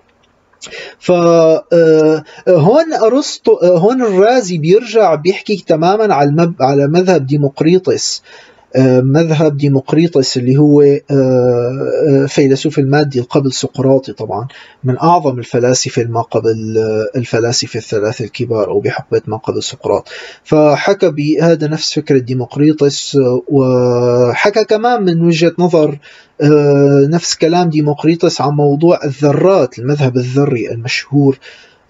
فهون 0.98 1.62
آه، 2.92 3.06
أرسطو 3.06 3.54
آه، 3.54 3.78
هون 3.78 4.02
الرازي 4.02 4.58
بيرجع 4.58 5.14
بيحكي 5.14 5.64
تماما 5.66 6.14
على 6.14 6.52
على 6.60 6.86
مذهب 6.86 7.26
ديمقريطس. 7.26 8.22
آه، 8.22 8.55
مذهب 9.02 9.56
ديمقريطس 9.56 10.36
اللي 10.36 10.56
هو 10.56 10.82
آه، 10.82 11.00
آه، 11.10 12.26
فيلسوف 12.26 12.78
المادي 12.78 13.20
قبل 13.20 13.52
سقراطي 13.52 14.12
طبعا 14.12 14.48
من 14.84 14.98
أعظم 14.98 15.38
الفلاسفة 15.38 16.04
ما 16.04 16.22
قبل 16.22 16.78
الفلاسفة 17.16 17.78
الثلاثة 17.78 18.24
الكبار 18.24 18.70
أو 18.70 18.80
بحقبة 18.80 19.22
ما 19.26 19.36
قبل 19.36 19.62
سقراط. 19.62 20.08
فحكى 20.44 21.10
بهذا 21.10 21.68
نفس 21.68 21.94
فكرة 21.94 22.18
ديمقريطس 22.18 23.18
وحكى 23.48 24.64
كمان 24.64 25.02
من 25.02 25.26
وجهة 25.26 25.52
نظر 25.58 25.98
نفس 27.10 27.34
كلام 27.34 27.68
ديمقريطس 27.68 28.40
عن 28.40 28.52
موضوع 28.52 29.04
الذرات 29.04 29.78
المذهب 29.78 30.16
الذري 30.16 30.70
المشهور 30.70 31.38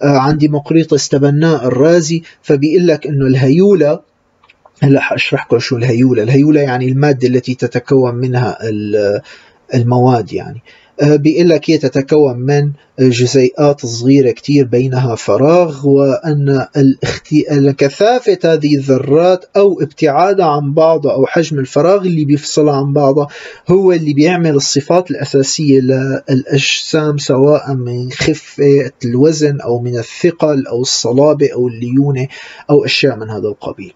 عن 0.01 0.37
ديمقريطس 0.37 1.09
تبناه 1.09 1.67
الرازي. 1.67 2.23
فبيقول 2.41 2.87
لك 2.87 3.07
إنه 3.07 3.25
الهيولة 3.25 3.99
هلا 4.83 4.99
حأشرح 4.99 5.45
لكم 5.45 5.59
شو 5.59 5.77
الهيولة، 5.77 6.23
الهيولة 6.23 6.61
يعني 6.61 6.87
المادة 6.87 7.27
التي 7.27 7.55
تتكون 7.55 8.15
منها 8.15 8.57
المواد 9.73 10.33
يعني. 10.33 10.61
آه، 11.01 11.15
بيقول 11.15 11.49
لك 11.49 11.69
هي 11.69 11.77
تتكون 11.77 12.37
من 12.37 12.71
جزيئات 12.99 13.85
صغيرة 13.85 14.31
كتير 14.31 14.65
بينها 14.65 15.15
فراغ 15.15 15.87
وأن 15.87 16.65
كثافة 17.77 18.37
هذه 18.43 18.75
الذرات 18.75 19.45
أو 19.57 19.81
ابتعادها 19.81 20.45
عن 20.45 20.73
بعضها 20.73 21.13
أو 21.13 21.25
حجم 21.25 21.59
الفراغ 21.59 22.01
اللي 22.01 22.25
بيفصلها 22.25 22.75
عن 22.75 22.93
بعضها 22.93 23.27
هو 23.69 23.91
اللي 23.91 24.13
بيعمل 24.13 24.55
الصفات 24.55 25.11
الأساسية 25.11 25.79
للأجسام 25.79 27.17
سواء 27.17 27.73
من 27.73 28.11
خفة 28.11 28.91
الوزن 29.05 29.61
أو 29.61 29.79
من 29.79 29.97
الثقل 29.97 30.67
أو 30.67 30.81
الصلابة 30.81 31.53
أو 31.53 31.67
الليونة 31.67 32.27
أو 32.69 32.85
أشياء 32.85 33.15
من 33.15 33.29
هذا 33.29 33.47
القبيل. 33.47 33.93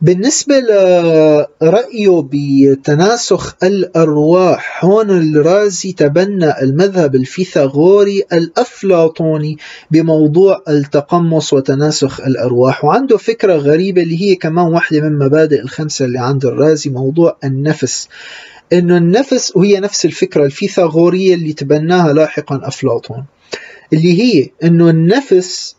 بالنسبة 0.00 0.58
لرأيه 0.58 2.28
بتناسخ 2.32 3.56
الأرواح 3.62 4.84
هون 4.84 5.10
الرازي 5.10 5.92
تبنى 5.92 6.60
المذهب 6.62 7.14
الفيثاغوري 7.14 8.22
الأفلاطوني 8.32 9.58
بموضوع 9.90 10.62
التقمص 10.68 11.52
وتناسخ 11.52 12.20
الأرواح. 12.20 12.84
وعنده 12.84 13.16
فكرة 13.16 13.54
غريبة 13.56 14.02
اللي 14.02 14.22
هي 14.22 14.34
كمان 14.34 14.66
واحدة 14.66 15.00
من 15.00 15.18
مبادئ 15.18 15.60
الخمسة 15.60 16.04
اللي 16.04 16.18
عند 16.18 16.44
الرازي 16.44 16.90
موضوع 16.90 17.36
النفس. 17.44 18.08
إنه 18.72 18.96
النفس 18.96 19.52
وهي 19.56 19.80
نفس 19.80 20.04
الفكرة 20.04 20.44
الفيثاغورية 20.44 21.34
اللي 21.34 21.52
تبناها 21.52 22.12
لاحقا 22.12 22.60
أفلاطون 22.62 23.24
اللي 23.92 24.22
هي 24.22 24.50
إنه 24.64 24.90
النفس 24.90 25.76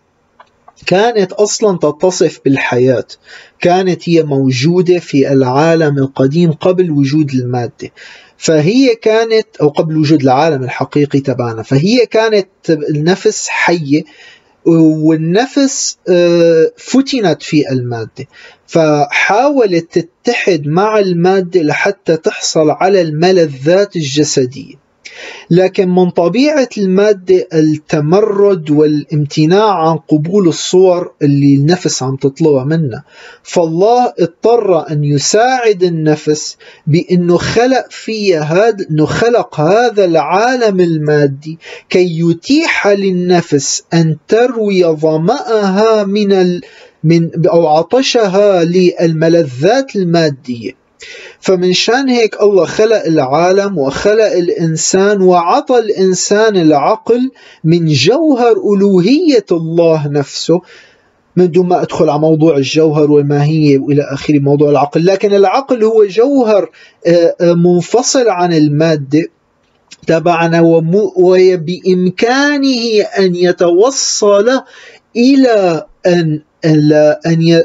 كانت 0.85 1.31
أصلا 1.31 1.77
تتصف 1.77 2.39
بالحياة. 2.45 3.07
كانت 3.59 4.09
هي 4.09 4.23
موجودة 4.23 4.99
في 4.99 5.31
العالم 5.31 5.97
القديم 5.97 6.51
قبل 6.51 6.91
وجود 6.91 7.31
المادة. 7.33 7.91
فهي 8.37 8.95
كانت 8.95 9.47
أو 9.61 9.69
قبل 9.69 9.97
وجود 9.97 10.21
العالم 10.21 10.63
الحقيقي 10.63 11.19
تبعنا. 11.19 11.63
فهي 11.63 12.05
كانت 12.05 12.47
النفس 12.69 13.47
حية 13.47 14.03
والنفس 14.65 15.97
آه، 16.09 16.71
فتنت 16.77 17.43
في 17.43 17.71
المادة. 17.71 18.27
فحاولت 18.67 20.09
تتحد 20.23 20.67
مع 20.67 20.99
المادة 20.99 21.61
لحتى 21.61 22.17
تحصل 22.17 22.69
على 22.69 23.01
الملذات 23.01 23.95
الجسديه 23.95 24.84
لكن 25.49 25.89
من 25.89 26.09
طبيعة 26.09 26.69
المادة 26.77 27.47
التمرد 27.53 28.71
والامتناع 28.71 29.89
عن 29.89 29.97
قبول 29.97 30.47
الصور 30.47 31.11
اللي 31.21 31.55
النفس 31.55 32.03
عم 32.03 32.15
تطلبها 32.15 32.63
منا 32.63 33.03
فالله 33.43 34.13
اضطر 34.19 34.91
أن 34.91 35.03
يساعد 35.03 35.83
النفس 35.83 36.57
بأنه 36.87 37.37
خلق 37.37 37.85
فيها 37.89 38.41
هذا 38.41 38.85
أنه 38.91 39.05
خلق 39.05 39.59
هذا 39.59 40.05
العالم 40.05 40.81
المادي 40.81 41.59
كي 41.89 42.19
يتيح 42.19 42.87
للنفس 42.87 43.83
أن 43.93 44.17
تروي 44.27 44.85
ظمأها 44.85 46.03
من 46.03 46.31
ال 46.31 46.61
من 47.03 47.47
أو 47.47 47.67
عطشها 47.67 48.63
للملذات 48.63 49.95
المادية. 49.95 50.84
فمن 51.39 51.73
شان 51.73 52.09
هيك 52.09 52.41
الله 52.41 52.65
خلق 52.65 53.05
العالم 53.05 53.77
وخلق 53.77 54.31
الإنسان 54.31 55.21
وعطى 55.21 55.79
الإنسان 55.79 56.57
العقل 56.57 57.31
من 57.63 57.85
جوهر 57.85 58.51
ألوهية 58.51 59.45
الله 59.51 60.07
نفسه 60.07 60.61
من 61.35 61.51
دون 61.51 61.67
ما 61.67 61.81
أدخل 61.81 62.09
على 62.09 62.19
موضوع 62.19 62.57
الجوهر 62.57 63.11
والماهية 63.11 63.79
وإلى 63.79 64.03
آخر 64.03 64.39
موضوع 64.39 64.69
العقل. 64.69 65.05
لكن 65.05 65.33
العقل 65.33 65.83
هو 65.83 66.05
جوهر 66.05 66.69
آه، 67.07 67.35
آه، 67.41 67.53
منفصل 67.53 68.29
عن 68.29 68.53
المادة 68.53 69.27
تبعنا 70.07 70.61
وبإمكانه 71.17 73.01
أن 73.19 73.35
يتوصل 73.35 74.61
إلى 75.15 75.85
أن 76.05 76.41
إلى 76.65 77.19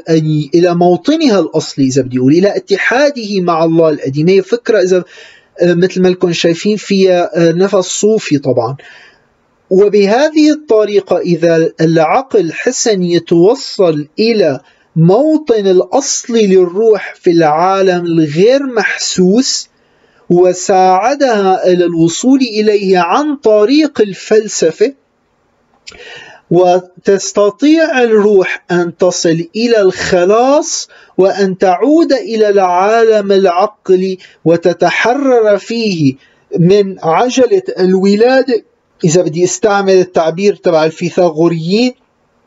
أن 0.09 0.49
إلى 0.53 0.75
موطنها 0.75 1.39
الأصلي 1.39 1.85
إذا 1.85 2.01
بدي 2.01 2.19
أقول 2.19 2.33
إلى 2.33 2.55
اتحاده 2.55 3.41
مع 3.41 3.63
الله 3.63 3.89
القديم. 3.89 4.27
هي 4.27 4.41
فكرة 4.41 4.81
إذا 4.81 5.03
آه، 5.61 5.73
مثل 5.73 6.01
ما 6.01 6.07
لكم 6.07 6.33
شايفين 6.33 6.77
فيها 6.77 7.31
آه، 7.35 7.51
نفس 7.51 7.75
صوفي 7.75 8.37
طبعا. 8.37 8.75
وبهذه 9.69 10.51
الطريقة 10.51 11.17
إذا 11.17 11.71
العقل 11.81 12.53
حسن 12.53 13.03
يتوصل 13.03 14.07
إلى 14.19 14.59
موطن 14.95 15.67
الأصلي 15.67 16.47
للروح 16.47 17.15
في 17.15 17.31
العالم 17.31 18.05
الغير 18.05 18.63
محسوس 18.63 19.69
وساعدها 20.29 21.67
إلى 21.67 21.85
الوصول 21.85 22.39
إليه 22.39 22.99
عن 22.99 23.35
طريق 23.35 24.01
الفلسفة 24.01 24.93
وتستطيع 26.51 28.01
الروح 28.01 28.63
أن 28.71 28.97
تصل 28.97 29.47
إلى 29.55 29.81
الخلاص 29.81 30.89
وأن 31.17 31.57
تعود 31.57 32.13
إلى 32.13 32.49
العالم 32.49 33.31
العقلي 33.31 34.17
وتتحرر 34.45 35.57
فيه 35.57 36.15
من 36.59 36.99
عجلة 37.03 37.63
الولادة 37.79 38.63
إذا 39.03 39.21
بدي 39.21 39.43
أستعمل 39.43 39.93
التعبير 39.93 40.55
تبع 40.55 40.85
الفيثاغوريين 40.85 41.93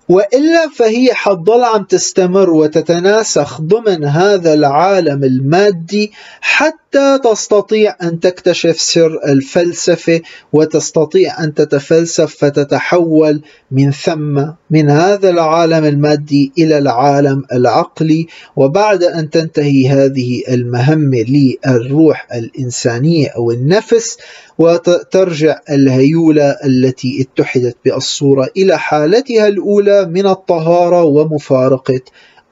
وإلا 0.09 0.69
فهي 0.69 1.15
حتضل 1.15 1.65
عم 1.65 1.85
تستمر 1.85 2.51
وتتناسخ 2.51 3.61
ضمن 3.61 4.05
هذا 4.05 4.55
العالم 4.55 5.25
المادي 5.25 6.13
حتى 6.41 6.84
حتى 6.95 7.19
تستطيع 7.19 7.97
أن 8.03 8.21
تكتشف 8.21 8.81
سر 8.81 9.21
الفلسفة 9.29 10.21
وتستطيع 10.53 11.45
أن 11.45 11.55
تتفلسف 11.55 12.37
فتتحول 12.37 13.41
من 13.71 13.91
ثم 13.91 14.45
من 14.71 14.91
هذا 14.91 15.31
العالم 15.31 15.85
المادي 15.85 16.53
إلى 16.59 16.79
العالم 16.79 17.43
العقلي. 17.53 18.27
وبعد 18.57 19.03
أن 19.03 19.31
تنتهي 19.31 19.89
هذه 19.89 20.43
المهمة 20.49 21.25
للروح 21.29 22.27
الإنسانية 22.35 23.29
أو 23.29 23.51
النفس 23.51 24.19
وترجع 24.59 25.61
الهيولة 25.71 26.57
التي 26.65 27.23
اتحدت 27.23 27.77
بالصورة 27.85 28.49
إلى 28.57 28.79
حالتها 28.79 29.49
الأولى 29.49 30.05
من 30.05 30.27
الطهارة 30.27 31.03
ومفارقة 31.03 32.01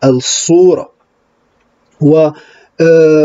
الصورة. 0.04 0.92
و 2.00 2.30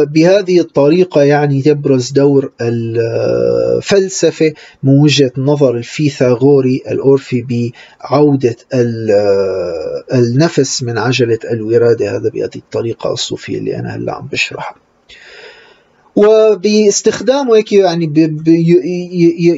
بهذه 0.03 0.59
الطريقة 0.59 1.21
يعني 1.23 1.63
يبرز 1.65 2.11
دور 2.11 2.51
الفلسفة 2.61 4.53
من 4.83 4.99
وجهة 4.99 5.31
نظر 5.37 5.77
الفيثاغوري 5.77 6.83
الأورفي 6.87 7.71
بعودة 8.01 8.55
آه، 8.73 10.03
النفس 10.13 10.83
من 10.83 10.97
عجلة 10.97 11.39
الورادة. 11.51 12.15
هذا 12.17 12.29
بهذه 12.29 12.55
الطريقة 12.55 13.13
الصوفية 13.13 13.57
اللي 13.57 13.79
أنا 13.79 13.95
هلأ 13.95 14.13
عم 14.13 14.27
بشرحها. 14.27 14.86
وباستخدامه 16.17 17.55
هيك 17.55 17.73
يعني 17.73 18.05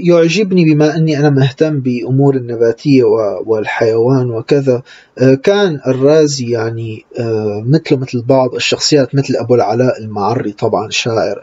يعجبني 0.08 0.66
بما 0.66 0.96
أني 0.96 1.20
أنا 1.20 1.30
مهتم 1.30 1.80
بأمور 1.80 2.36
النباتية 2.36 3.04
والحيوان 3.46 4.32
وكذا. 4.32 4.82
آه، 5.18 5.34
كان 5.34 5.80
الرازي 5.88 6.52
يعني 6.52 7.06
آه، 7.20 7.64
مثله 7.66 7.98
مثل 7.98 8.22
بعض 8.22 8.56
الشخصيات 8.56 9.16
مثل 9.16 9.36
أبو 9.36 9.56
العلاء 9.56 10.00
المعري 10.00 10.52
طبعا 10.52 10.90
شاعر 10.90 11.42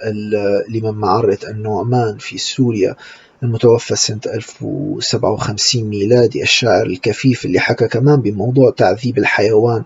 لمن 0.69 0.91
معرة 0.91 1.39
النعمان 1.49 2.19
في 2.19 2.39
سوريا 2.39 2.97
المتوفى 3.43 3.97
سنة 3.97 4.21
1057 4.27 5.85
ميلادي 5.85 6.43
الشاعر 6.43 6.87
الكفيف 6.87 7.45
اللي 7.45 7.61
حكى 7.61 7.89
كمان 7.89 8.17
بموضوع 8.17 8.71
تعذيب 8.71 9.19
الحيوان. 9.19 9.83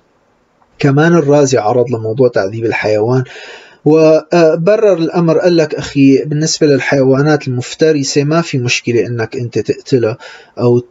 كمان 0.79 1.15
الرازي 1.15 1.59
عرض 1.59 1.91
لموضوع 1.91 2.29
تعذيب 2.29 2.65
الحيوان. 2.65 3.25
وبرر 3.85 4.93
الأمر 4.93 5.39
قال 5.39 5.57
لك 5.57 5.75
أخي 5.75 6.25
بالنسبة 6.25 6.67
للحيوانات 6.67 7.49
المفترسة 7.49 8.25
ما 8.25 8.41
في 8.41 8.59
مشكلة 8.59 9.07
أنك 9.07 9.37
أنت 9.37 9.59
تقتلها 9.59 10.19
أو. 10.59 10.83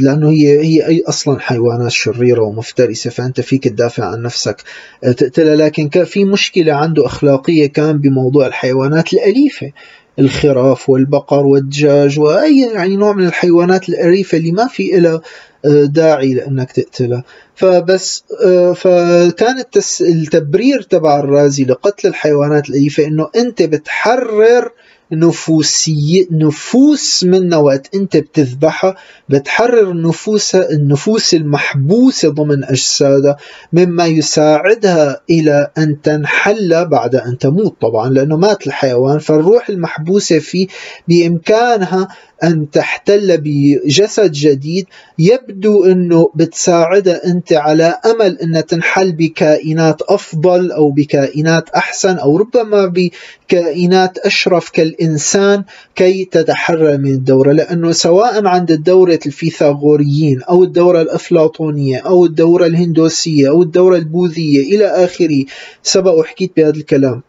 لأنه 0.00 0.30
هي 0.30 0.60
هي 0.60 0.86
أي 0.86 1.02
أصلا 1.08 1.40
حيوانات 1.40 1.90
شريرة 1.90 2.42
ومفترسة 2.42 3.10
فأنت 3.10 3.40
فيك 3.40 3.68
تدافع 3.68 4.04
عن 4.04 4.22
نفسك 4.22 4.62
تقتلها 5.02 5.56
لكن 5.56 5.88
كان 5.88 6.04
في 6.04 6.24
مشكلة 6.24 6.72
عنده 6.72 7.06
أخلاقية 7.06 7.66
كان 7.66 7.98
بموضوع 7.98 8.46
الحيوانات 8.46 9.12
الأليفة 9.12 9.72
الخراف 10.18 10.90
والبقر 10.90 11.46
والدجاج 11.46 12.18
وأي 12.18 12.60
يعني 12.74 12.96
نوع 12.96 13.12
من 13.12 13.26
الحيوانات 13.26 13.88
الأليفة 13.88 14.38
اللي 14.38 14.52
ما 14.52 14.66
في 14.66 14.90
لها 14.92 15.20
داعي 15.64 16.34
لأنك 16.34 16.72
تقتلها 16.72 17.24
فبس 17.54 18.24
آه، 18.44 18.72
فكان 18.72 19.64
التبرير 20.00 20.82
تبع 20.82 21.18
الرازي 21.18 21.64
لقتل 21.64 22.08
الحيوانات 22.08 22.70
الأليفة 22.70 23.06
إنه 23.06 23.28
أنت 23.36 23.62
بتحرر 23.62 24.70
نفوسية 25.12 26.26
نفوس 26.30 27.24
منا 27.24 27.56
وقت 27.56 27.94
أنت 27.94 28.16
بتذبحها 28.16 28.96
بتحرر 29.28 29.90
النفوس 29.90 30.54
النفوس 30.54 31.34
المحبوسة 31.34 32.28
ضمن 32.28 32.64
أجسادها 32.64 33.36
مما 33.72 34.06
يساعدها 34.06 35.20
إلى 35.30 35.70
أن 35.78 36.00
تنحل 36.02 36.88
بعد 36.88 37.16
أن 37.16 37.38
تموت 37.38 37.76
طبعا 37.80 38.08
لأنه 38.08 38.36
مات 38.36 38.66
الحيوان 38.66 39.18
فالروح 39.18 39.68
المحبوسة 39.68 40.38
فيه 40.38 40.66
بإمكانها 41.08 42.08
أن 42.42 42.70
تحتل 42.70 43.38
بجسد 43.40 44.32
جديد 44.32 44.86
يبدو 45.18 45.84
أنه 45.84 46.30
بتساعدها 46.34 47.26
أنت 47.26 47.52
على 47.52 47.98
أمل 48.06 48.38
أن 48.38 48.66
تنحل 48.66 49.12
بكائنات 49.12 50.02
أفضل 50.02 50.72
أو 50.72 50.90
بكائنات 50.90 51.70
أحسن 51.70 52.16
أو 52.16 52.36
ربما 52.36 52.86
بكائنات 52.86 54.18
أشرف 54.18 54.70
كالإنسان 54.70 55.64
كي 55.96 56.24
تتحرر 56.24 56.98
من 56.98 57.10
الدورة. 57.10 57.52
لأنه 57.52 57.92
سواء 57.92 58.46
عند 58.46 58.70
الدورة 58.70 59.20
الفيثاغوريين 59.26 60.42
أو 60.42 60.64
الدورة 60.64 61.02
الأفلاطونية 61.02 61.98
أو 61.98 62.24
الدورة 62.24 62.66
الهندوسية 62.66 63.48
أو 63.48 63.62
الدورة 63.62 63.96
البوذية 63.96 64.76
إلى 64.76 64.86
آخره 64.86 65.44
سبق 65.82 66.12
وحكيت 66.12 66.52
بهذا 66.56 66.76
الكلام. 66.76 67.22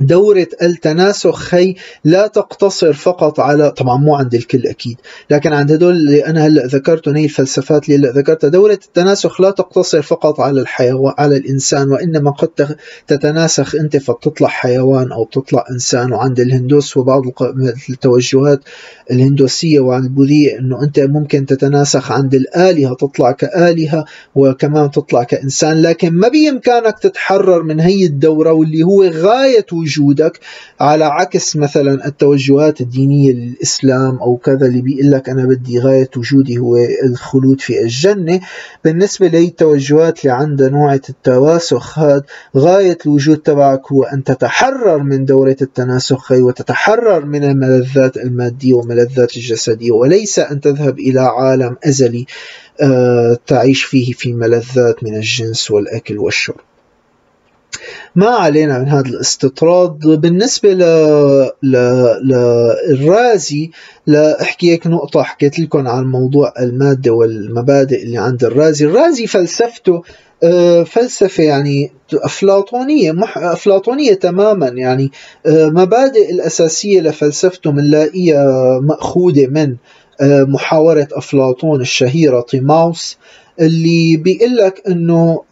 دورة 0.00 0.46
التناسخ 0.62 1.54
هي 1.54 1.74
لا 2.04 2.26
تقتصر 2.26 2.92
فقط 2.92 3.40
على 3.40 3.70
طبعا 3.70 3.96
مو 3.96 4.14
عند 4.14 4.34
الكل 4.34 4.66
أكيد 4.66 4.96
لكن 5.30 5.52
عند 5.52 5.72
هدول 5.72 5.92
اللي 5.92 6.26
أنا 6.26 6.46
هلأ 6.46 6.66
ذكرتهم 6.66 7.16
هي 7.16 7.24
الفلسفات 7.24 7.88
اللي 7.88 7.98
هلأ 7.98 8.12
ذكرتها 8.12 8.48
دورة 8.48 8.72
التناسخ 8.72 9.40
لا 9.40 9.50
تقتصر 9.50 10.02
فقط 10.02 10.40
على 10.40 10.60
الحيوان 10.60 11.14
على 11.18 11.36
الإنسان 11.36 11.92
وإنما 11.92 12.30
قد 12.30 12.76
تتناسخ 13.06 13.74
أنت 13.74 13.96
فتطلع 13.96 14.48
حيوان 14.48 15.12
أو 15.12 15.24
تطلع 15.24 15.64
إنسان. 15.70 16.12
وعند 16.12 16.40
الهندوس 16.40 16.96
وبعض 16.96 17.22
التوجهات 17.90 18.60
الهندوسية 19.10 19.80
وعند 19.80 20.04
البوذية 20.04 20.58
أنه 20.58 20.82
أنت 20.82 21.00
ممكن 21.00 21.46
تتناسخ 21.46 22.12
عند 22.12 22.34
الآلهة 22.34 22.94
تطلع 22.94 23.32
كآلهة 23.32 24.04
وكمان 24.34 24.90
تطلع 24.90 25.22
كإنسان 25.22 25.82
لكن 25.82 26.10
ما 26.10 26.28
بإمكانك 26.28 26.98
تتحرر 26.98 27.62
من 27.62 27.80
هي 27.80 28.04
الدورة 28.04 28.52
واللي 28.52 28.82
هو 28.82 29.04
غاية 29.04 29.66
وجودك. 29.74 30.40
على 30.80 31.04
عكس 31.04 31.56
مثلا 31.56 32.06
التوجهات 32.06 32.80
الدينية 32.80 33.32
للإسلام 33.32 34.16
أو 34.18 34.36
كذا 34.36 34.66
اللي 34.66 34.82
بيقول 34.82 35.10
لك 35.10 35.28
أنا 35.28 35.44
بدي 35.44 35.78
غاية 35.78 36.10
وجودي 36.16 36.58
هو 36.58 36.76
الخلود 37.04 37.60
في 37.60 37.82
الجنة 37.82 38.40
بالنسبة 38.84 39.26
لي 39.26 39.44
التوجهات 39.44 40.24
اللي 40.24 40.32
عندها 40.34 40.68
نوع 40.68 40.94
التواسخ 40.94 41.98
هذا 41.98 42.22
غاية 42.56 42.98
الوجود 43.06 43.36
تبعك 43.38 43.92
هو 43.92 44.02
أن 44.02 44.24
تتحرر 44.24 45.02
من 45.02 45.24
دورة 45.24 45.56
التناسخ 45.62 46.32
وتتحرر 46.32 47.24
من 47.24 47.44
الملذات 47.44 48.16
المادية 48.16 48.74
والملذات 48.74 49.36
الجسدية 49.36 49.92
وليس 49.92 50.38
أن 50.38 50.60
تذهب 50.60 50.98
إلى 50.98 51.20
عالم 51.20 51.76
أزلي 51.84 52.26
آه، 52.80 53.38
تعيش 53.46 53.84
فيه 53.84 54.12
في 54.12 54.32
ملذات 54.32 55.04
من 55.04 55.14
الجنس 55.14 55.70
والأكل 55.70 56.18
والشرب. 56.18 56.73
ما 58.16 58.26
علينا 58.26 58.78
من 58.78 58.88
هذا 58.88 59.08
الاستطراد. 59.08 59.98
بالنسبة 60.06 60.72
ل... 60.72 60.82
ل... 61.62 61.76
للرازي 62.88 63.70
لأحكي 64.06 64.70
هيك 64.72 64.86
نقطة 64.86 65.22
حكيت 65.22 65.58
لكم 65.58 65.88
عن 65.88 66.04
موضوع 66.04 66.52
المادة 66.60 67.12
والمبادئ 67.12 68.02
اللي 68.02 68.18
عند 68.18 68.44
الرازي. 68.44 68.86
الرازي 68.86 69.26
فلسفته 69.26 70.02
آه، 70.42 70.82
فلسفة 70.82 71.42
يعني 71.42 71.92
أفلاطونية 72.14 73.12
مح... 73.12 73.38
أفلاطونية 73.38 74.14
تماما. 74.14 74.68
يعني 74.68 75.12
آه، 75.46 75.66
مبادئ 75.66 76.30
الأساسية 76.30 77.00
لفلسفته 77.00 77.70
بنلاقيها 77.70 78.80
مأخوذة 78.80 79.46
من 79.46 79.76
آه، 80.20 80.42
محاورة 80.42 81.08
أفلاطون 81.12 81.80
الشهيرة 81.80 82.40
طيماوس 82.40 83.18
اللي 83.60 84.16
بيقول 84.16 84.56
لك 84.56 84.82
انه 84.88 85.42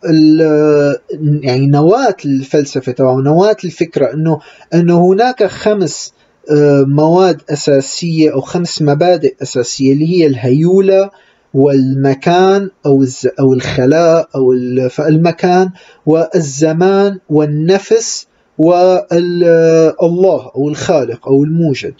يعني 1.20 1.66
نواة 1.66 2.16
الفلسفة 2.24 2.92
تبعه 2.92 3.16
نواة 3.16 3.56
الفكرة 3.64 4.12
انه 4.12 4.40
إنه 4.74 5.06
هناك 5.12 5.46
خمس 5.46 6.12
آه، 6.50 6.84
مواد 6.88 7.40
أساسية 7.50 8.32
أو 8.32 8.40
خمس 8.40 8.82
مبادئ 8.82 9.34
أساسية 9.42 9.92
اللي 9.92 10.06
هي 10.08 10.26
الهيولة 10.26 11.10
والمكان 11.54 12.70
أو 12.86 13.04
أو 13.40 13.52
الخلاء 13.52 14.28
أو 14.34 14.52
المكان 15.00 15.70
والزمان 16.06 17.18
والنفس 17.30 18.26
والله 18.58 20.50
أو 20.56 20.68
الخالق 20.68 21.28
أو 21.28 21.44
الموجد. 21.44 21.94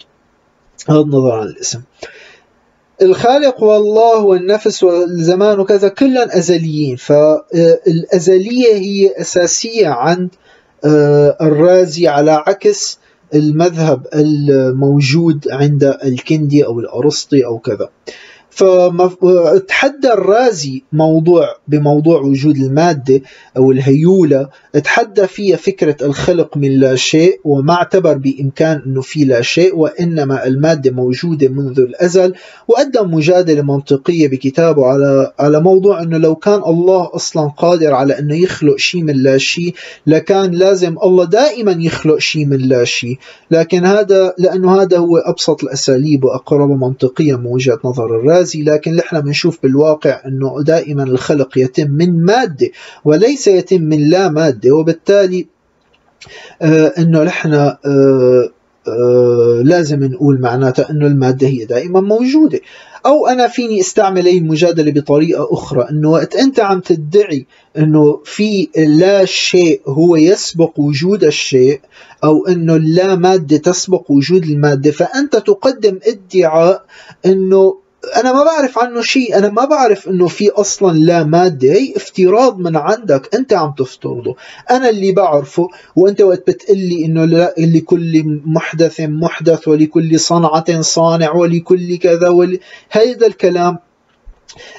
هذا 0.89 0.99
النظر 0.99 1.31
عن 1.31 1.47
الاسم 1.47 1.81
الخالق 3.01 3.63
والله 3.63 4.19
والنفس 4.19 4.83
والزمان 4.83 5.59
وكذا 5.59 5.87
كلهم 5.87 6.27
أزليين. 6.31 6.95
فالأزلية 6.95 8.73
هي 8.73 9.21
أساسية 9.21 9.87
عند 9.87 10.29
آه، 10.85 11.37
الرازي 11.41 12.07
على 12.07 12.31
عكس 12.31 12.99
المذهب 13.35 14.07
الموجود 14.13 15.47
عند 15.51 15.83
الكندي 15.83 16.65
أو 16.65 16.79
الأرسطي 16.79 17.45
أو 17.45 17.59
كذا. 17.59 17.89
فتحدى 18.55 20.13
الرازي 20.13 20.83
موضوع 20.93 21.55
بموضوع 21.67 22.21
وجود 22.21 22.57
المادة 22.57 23.21
أو 23.57 23.71
الهيولة. 23.71 24.49
تحدى 24.83 25.27
فيها 25.27 25.57
فكرة 25.57 25.97
الخلق 26.01 26.57
من 26.57 26.71
لا 26.79 26.95
شيء 26.95 27.39
وما 27.43 27.73
اعتبر 27.73 28.13
بإمكان 28.13 28.81
أنه 28.85 29.01
في 29.01 29.25
لا 29.25 29.41
شيء 29.41 29.75
وإنما 29.75 30.47
المادة 30.47 30.91
موجودة 30.91 31.47
منذ 31.47 31.79
الأزل. 31.79 32.33
وقدم 32.67 33.13
مجادلة 33.13 33.61
منطقية 33.61 34.27
بكتابه 34.27 34.85
على 34.85 35.33
على 35.39 35.59
موضوع 35.61 36.01
أنه 36.01 36.17
لو 36.17 36.35
كان 36.35 36.61
الله 36.67 37.09
أصلا 37.15 37.47
قادر 37.57 37.93
على 37.93 38.19
أنه 38.19 38.35
يخلق 38.35 38.77
شيء 38.77 39.03
من 39.03 39.15
لا 39.23 39.37
شيء 39.37 39.73
لكان 40.07 40.51
لازم 40.51 40.95
الله 41.03 41.25
دائما 41.25 41.71
يخلق 41.79 42.17
شيء 42.17 42.45
من 42.45 42.57
لا 42.57 42.83
شيء. 42.83 43.17
لكن 43.51 43.85
هذا 43.85 44.33
لأنه 44.37 44.81
هذا 44.81 44.97
هو 44.97 45.17
أبسط 45.17 45.63
الأساليب 45.63 46.23
وأقرب 46.23 46.69
منطقيا 46.69 47.35
من 47.35 47.45
وجهة 47.45 47.79
نظر 47.85 48.05
الرازي. 48.05 48.42
لكن 48.55 48.95
نحن 48.95 49.21
بنشوف 49.21 49.59
بالواقع 49.63 50.21
أنه 50.25 50.63
دائما 50.63 51.03
الخلق 51.03 51.57
يتم 51.57 51.91
من 51.91 52.25
مادة 52.25 52.71
وليس 53.05 53.47
يتم 53.47 53.81
من 53.81 54.09
لا 54.09 54.29
مادة. 54.29 54.71
وبالتالي 54.71 55.47
آه 56.61 56.93
أنه 56.97 57.23
نحن 57.23 57.53
آه 57.53 58.49
آه 58.87 59.61
لازم 59.63 60.03
نقول 60.03 60.41
معناتها 60.41 60.89
أنه 60.89 61.07
المادة 61.07 61.47
هي 61.47 61.65
دائما 61.65 62.01
موجودة. 62.01 62.59
أو 63.05 63.27
أنا 63.27 63.47
فيني 63.47 63.79
أستعمل 63.79 64.25
أي 64.25 64.37
المجادلة 64.37 64.91
بطريقة 64.91 65.47
أخرى 65.51 65.87
أنه 65.91 66.09
وقت 66.11 66.35
أنت 66.35 66.59
عم 66.59 66.79
تدعي 66.79 67.45
أنه 67.77 68.21
في 68.25 68.67
لا 68.77 69.25
شيء 69.25 69.81
هو 69.87 70.15
يسبق 70.15 70.79
وجود 70.79 71.23
الشيء 71.23 71.79
أو 72.23 72.47
أنه 72.47 72.77
لا 72.77 73.15
مادة 73.15 73.57
تسبق 73.57 74.11
وجود 74.11 74.43
المادة 74.43 74.91
فأنت 74.91 75.35
تقدم 75.35 75.99
ادعاء 76.07 76.85
أنه 77.25 77.77
أنا 78.15 78.33
ما 78.33 78.43
بعرف 78.43 78.79
عنه 78.79 79.01
شيء. 79.01 79.37
أنا 79.37 79.49
ما 79.49 79.65
بعرف 79.65 80.07
إنه 80.07 80.27
في 80.27 80.49
أصلا 80.49 80.97
لا 80.97 81.23
مادة. 81.23 81.73
هي 81.73 81.95
افتراض 81.95 82.57
من 82.59 82.77
عندك. 82.77 83.35
أنت 83.35 83.53
عم 83.53 83.73
تفترضه. 83.77 84.35
أنا 84.71 84.89
اللي 84.89 85.11
بعرفه 85.11 85.67
وأنت 85.95 86.21
وقت 86.21 86.47
بتقلي 86.47 87.05
إنه 87.05 87.25
لا 87.25 87.53
لكل 87.57 88.41
محدث 88.45 89.01
محدث 89.01 89.67
ولكل 89.67 90.19
صنعة 90.19 90.81
صانع 90.81 91.31
ولكل 91.31 91.97
كذا 91.97 92.29
ول... 92.29 92.59
هذا 92.89 93.27
الكلام. 93.27 93.77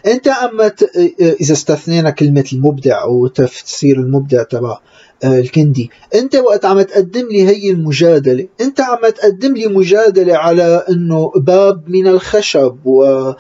أنت 0.07 0.29
أما 0.29 0.69
ت... 0.69 0.83
إذا 1.21 1.53
استثنينا 1.53 2.11
كلمة 2.11 2.45
المبدع 2.53 3.03
أو 3.03 3.27
تفسير 3.27 3.97
المبدع 3.97 4.43
تبع 4.43 4.79
آه، 5.25 5.39
الكندي 5.39 5.91
أنت 6.15 6.37
وقت 6.37 6.65
عم 6.65 6.83
تقدم 6.83 7.29
لي 7.29 7.43
هي 7.49 7.71
المجادلة 7.71 8.47
أنت 8.61 8.81
عم 8.81 9.09
تقدم 9.09 9.55
لي 9.55 9.67
مجادلة 9.67 10.37
على 10.37 10.85
إنه 10.91 11.33
باب 11.37 11.83
من 11.89 12.07
الخشب 12.07 12.77
و 12.85 13.33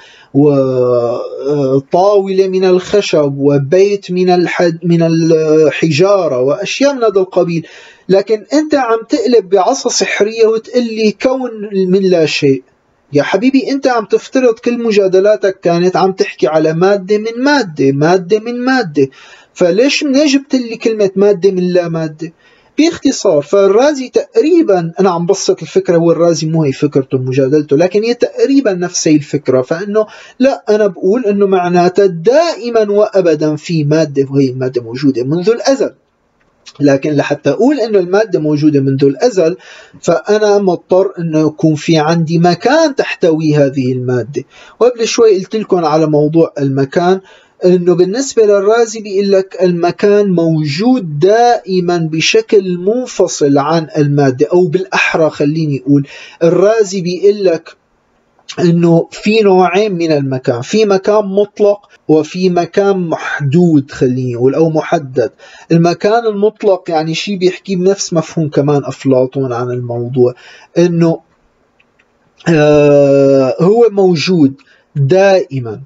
وطاوله 1.46 2.48
من 2.48 2.64
الخشب 2.64 3.34
وبيت 3.38 4.10
من 4.10 4.30
الحد 4.30 4.78
من 4.82 5.02
الحجارة 5.02 6.40
واشياء 6.40 6.94
من 6.94 7.02
هذا 7.02 7.20
القبيل. 7.20 7.66
لكن 8.08 8.44
أنت 8.52 8.74
عم 8.74 8.98
تقلب 9.08 9.48
بعصا 9.48 9.88
سحرية 9.88 10.46
وتقول 10.46 10.84
لي 10.84 11.12
كون 11.22 11.50
من 11.72 12.02
لا 12.02 12.26
شيء. 12.26 12.62
يا 13.14 13.22
حبيبي 13.22 13.70
أنت 13.70 13.86
عم 13.86 14.04
تفترض 14.04 14.54
كل 14.54 14.82
مجادلاتك 14.82 15.60
كانت 15.60 15.96
عم 15.96 16.12
تحكي 16.12 16.46
على 16.46 16.72
مادة 16.72 17.18
من 17.18 17.44
مادة 17.44 17.92
مادة 17.92 18.38
من 18.40 18.64
مادة. 18.64 19.08
فليش 19.54 20.04
منين 20.04 20.26
جبت 20.26 20.54
لي 20.54 20.76
كلمة 20.76 21.10
مادة 21.16 21.50
من 21.50 21.72
لا 21.72 21.88
مادة؟ 21.88 22.32
باختصار 22.78 23.42
فالرازي 23.42 24.08
تقريبا 24.08 24.92
أنا 25.00 25.10
عم 25.10 25.26
بسط 25.26 25.62
الفكرة 25.62 25.96
هو 25.96 26.12
الرازي 26.12 26.46
مو 26.46 26.62
هي 26.62 26.72
فكرته 26.72 27.18
مجادلته 27.18 27.76
لكن 27.76 28.02
هي 28.02 28.14
تقريبا 28.14 28.72
نفس 28.72 29.08
هي 29.08 29.16
الفكرة. 29.16 29.62
فإنه 29.62 30.06
لا 30.38 30.64
أنا 30.68 30.86
بقول 30.86 31.24
إنه 31.24 31.46
معناتها 31.46 32.06
دائما 32.06 32.90
وابدا 32.90 33.56
في 33.56 33.84
مادة 33.84 34.26
وهي 34.30 34.50
الماده 34.50 34.82
موجودة 34.82 35.24
منذ 35.24 35.50
الأزل. 35.50 35.90
لكن 36.80 37.12
لحتى 37.12 37.50
أقول 37.50 37.80
إنه 37.80 37.98
المادة 37.98 38.40
موجودة 38.40 38.80
منذ 38.80 39.04
الأزل 39.04 39.56
فأنا 40.00 40.58
مضطر 40.58 41.12
إنه 41.18 41.46
يكون 41.46 41.74
في 41.74 41.98
عندي 41.98 42.38
مكان 42.38 42.94
تحتوي 42.94 43.56
هذه 43.56 43.92
المادة. 43.92 44.44
وقبل 44.80 45.06
شوي 45.08 45.38
قلت 45.38 45.56
لكم 45.56 45.84
على 45.84 46.06
موضوع 46.06 46.52
المكان 46.58 47.20
إنه 47.64 47.94
بالنسبة 47.94 48.42
للرازي 48.42 49.00
بيقول 49.00 49.30
لك 49.32 49.56
المكان 49.62 50.30
موجود 50.30 51.18
دائما 51.18 51.98
بشكل 52.12 52.78
منفصل 52.78 53.58
عن 53.58 53.86
المادة 53.96 54.46
أو 54.52 54.66
بالأحرى 54.66 55.30
خليني 55.30 55.82
أقول. 55.82 56.06
الرازي 56.42 57.00
بيقول 57.00 57.44
لك 57.44 57.76
إنه 58.60 59.08
في 59.10 59.40
نوعين 59.40 59.92
من 59.92 60.12
المكان 60.12 60.60
في 60.62 60.84
مكان 60.84 61.24
مطلق 61.24 61.88
وفي 62.08 62.50
مكان 62.50 63.08
محدود 63.08 63.90
خليني 63.90 64.36
أقول 64.36 64.54
أو 64.54 64.70
محدد. 64.70 65.30
المكان 65.72 66.26
المطلق 66.26 66.90
يعني 66.90 67.14
شيء 67.14 67.36
بيحكي 67.38 67.76
بنفس 67.76 68.12
مفهوم 68.12 68.48
كمان 68.48 68.84
أفلاطون 68.84 69.52
عن 69.52 69.70
الموضوع 69.70 70.34
إنه 70.78 71.20
آه 72.48 73.54
هو 73.60 73.88
موجود 73.92 74.54
دائما. 74.96 75.80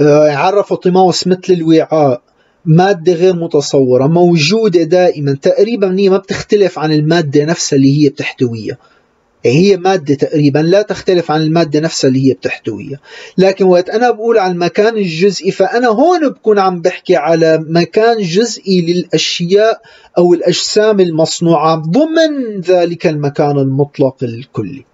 آه، 0.00 0.30
عرفوا 0.32 0.76
طيماوس 0.76 1.26
مثل 1.26 1.40
الوعاء 1.52 2.22
مادة 2.64 3.12
غير 3.12 3.36
متصورة 3.36 4.06
موجودة 4.06 4.82
دائما. 4.82 5.32
تقريبا 5.42 5.98
هي 5.98 6.08
ما 6.08 6.16
بتختلف 6.16 6.78
عن 6.78 6.92
المادة 6.92 7.44
نفسها 7.44 7.76
اللي 7.76 8.04
هي 8.04 8.08
بتحتويها. 8.08 8.76
هي 9.44 9.76
مادة 9.76 10.14
تقريبا 10.14 10.58
لا 10.58 10.82
تختلف 10.82 11.30
عن 11.30 11.42
المادة 11.42 11.80
نفسها 11.80 12.08
اللي 12.08 12.28
هي 12.28 12.34
بتحتويها. 12.34 12.98
لكن 13.38 13.64
وقت 13.64 13.90
أنا 13.90 14.10
بقول 14.10 14.38
على 14.38 14.52
المكان 14.52 14.96
الجزئي 14.96 15.50
فأنا 15.50 15.88
هون 15.88 16.28
بكون 16.28 16.58
عم 16.58 16.80
بحكي 16.80 17.16
على 17.16 17.64
مكان 17.68 18.22
جزئي 18.22 18.80
للأشياء 18.80 19.82
أو 20.18 20.34
الأجسام 20.34 21.00
المصنوعة 21.00 21.76
ضمن 21.76 22.60
ذلك 22.60 23.06
المكان 23.06 23.58
المطلق 23.58 24.16
الكلي. 24.22 24.84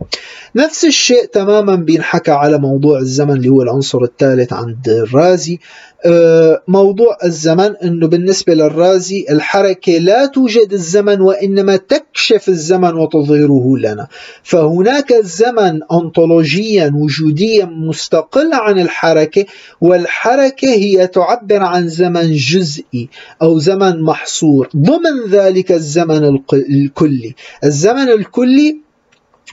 نفس 0.56 0.84
الشيء 0.84 1.24
تماما 1.24 1.74
بينحكى 1.74 2.30
على 2.30 2.58
موضوع 2.58 2.98
الزمن 2.98 3.36
اللي 3.36 3.48
هو 3.48 3.62
العنصر 3.62 4.02
الثالث 4.02 4.52
عند 4.52 4.88
الرازي. 4.88 5.58
آه، 6.06 6.62
موضوع 6.68 7.16
الزمن 7.24 7.76
إنه 7.84 8.06
بالنسبة 8.06 8.54
للرازي 8.54 9.26
الحركة 9.30 9.92
لا 9.92 10.26
توجد 10.26 10.72
الزمن 10.72 11.20
وإنما 11.20 11.76
تكشف 11.76 12.48
الزمن 12.48 12.94
وتظهره 12.94 13.76
لنا. 13.78 14.08
فهناك 14.42 15.12
الزمن 15.12 15.80
انطولوجيا 15.92 16.92
وجوديا 16.94 17.64
مستقل 17.64 18.50
عن 18.52 18.78
الحركة 18.78 19.44
والحركة 19.80 20.68
هي 20.68 21.06
تعبر 21.06 21.62
عن 21.62 21.88
زمن 21.88 22.32
جزئي 22.32 23.08
أو 23.42 23.58
زمن 23.58 24.02
محصور. 24.02 24.68
ضمن 24.76 25.05
ذلك 25.28 25.72
الزمن 25.72 26.40
الكلي. 26.52 27.34
الزمن 27.64 28.08
الكلي 28.08 28.86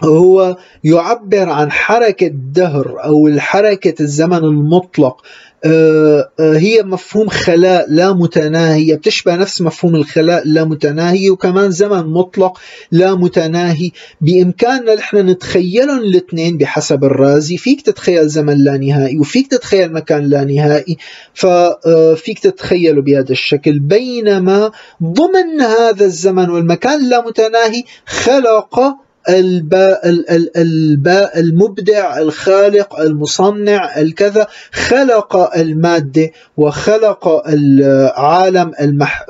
هو 0.03 0.57
يعبر 0.83 1.49
عن 1.49 1.71
حركة 1.71 2.27
دهر 2.27 3.03
أو 3.03 3.27
الحركة 3.27 4.01
الزمن 4.01 4.37
المطلق 4.37 5.21
هي 6.39 6.83
مفهوم 6.83 7.29
خلاء 7.29 7.85
لا 7.89 8.13
متناهي 8.13 8.95
بتشبه 8.95 9.35
نفس 9.35 9.61
مفهوم 9.61 9.95
الخلاء 9.95 10.43
لا 10.45 10.63
متناهي 10.63 11.29
وكمان 11.29 11.71
زمن 11.71 12.05
مطلق 12.05 12.59
لا 12.91 13.15
متناهي. 13.15 13.91
بإمكاننا 14.21 14.95
نحن 14.95 15.17
نتخيلهم 15.17 15.99
الاثنين 15.99 16.57
بحسب 16.57 17.03
الرازي 17.03 17.57
فيك 17.57 17.81
تتخيل 17.81 18.27
زمن 18.27 18.63
لا 18.63 18.77
نهائي 18.77 19.19
وفيك 19.19 19.47
تتخيل 19.47 19.93
مكان 19.93 20.23
لا 20.23 20.43
نهائي. 20.43 20.97
ففيك 21.33 22.45
آه، 22.45 22.49
تتخيله 22.49 23.01
بهذا 23.01 23.31
الشكل. 23.31 23.79
بينما 23.79 24.71
ضمن 25.03 25.61
هذا 25.61 26.05
الزمن 26.05 26.49
والمكان 26.49 26.99
اللامتناهي 26.99 27.83
خلق 28.05 28.79
الباء 29.29 30.09
الباء 30.57 31.39
المبدع 31.39 32.17
الخالق 32.17 32.99
المصنع 32.99 33.97
الكذا 33.97 34.47
خلق 34.71 35.57
المادة 35.57 36.31
وخلق 36.57 37.47
العالم 37.47 38.71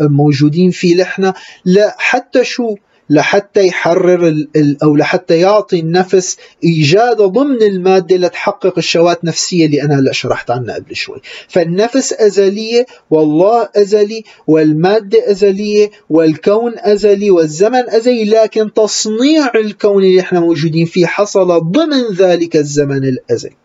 الموجودين 0.02 0.72
فيه 0.72 0.96
لحنا 0.96 1.34
لا 1.66 1.96
حتى 1.98 2.44
شو؟ 2.44 2.76
لحتى 3.10 3.68
يحرر 3.68 4.46
أو 4.84 4.96
لحتى 4.96 5.40
يعطي 5.40 5.80
النفس 5.80 6.38
إيجاد 6.64 7.18
ضمن 7.18 7.62
المادة 7.64 8.16
لتحقق 8.16 8.74
الشوات 8.78 9.24
النفسية 9.24 9.66
اللي 9.66 9.82
أنا 9.84 10.00
هلا 10.00 10.12
شرحت 10.12 10.52
عنها 10.52 10.76
قبل 10.76 10.96
شوي. 10.96 11.22
فالنفس 11.48 12.14
أزلية 12.14 12.86
والله 13.10 13.70
أزلي 13.76 14.24
والمادة 14.48 15.32
أزلية 15.32 15.92
والكون 16.10 16.74
أزلي 16.78 17.32
والزمن 17.32 17.90
أزلي 17.90 18.26
لكن 18.26 18.74
تصنيع 18.74 19.52
الكون 19.56 20.04
اللي 20.04 20.20
إحنا 20.20 20.40
موجودين 20.40 20.86
فيه 20.86 21.06
حصل 21.06 21.72
ضمن 21.72 22.16
ذلك 22.16 22.56
الزمن 22.56 23.04
الأزلي. 23.04 23.63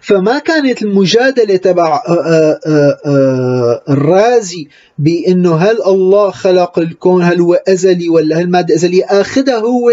فما 0.00 0.38
كانت 0.38 0.82
المجادلة 0.82 1.56
تبع 1.56 2.02
آه، 2.08 2.58
آه، 2.66 2.98
آه، 3.06 3.82
الرازي 3.88 4.68
بأنه 4.98 5.56
هل 5.56 5.82
الله 5.86 6.30
خلق 6.30 6.78
الكون 6.78 7.22
هل 7.22 7.40
هو 7.40 7.54
أزلي 7.54 8.08
ولا 8.08 8.36
هل 8.36 8.42
المادة 8.42 8.74
أزلية؟ 8.74 9.04
آخذها 9.04 9.56
هو 9.56 9.90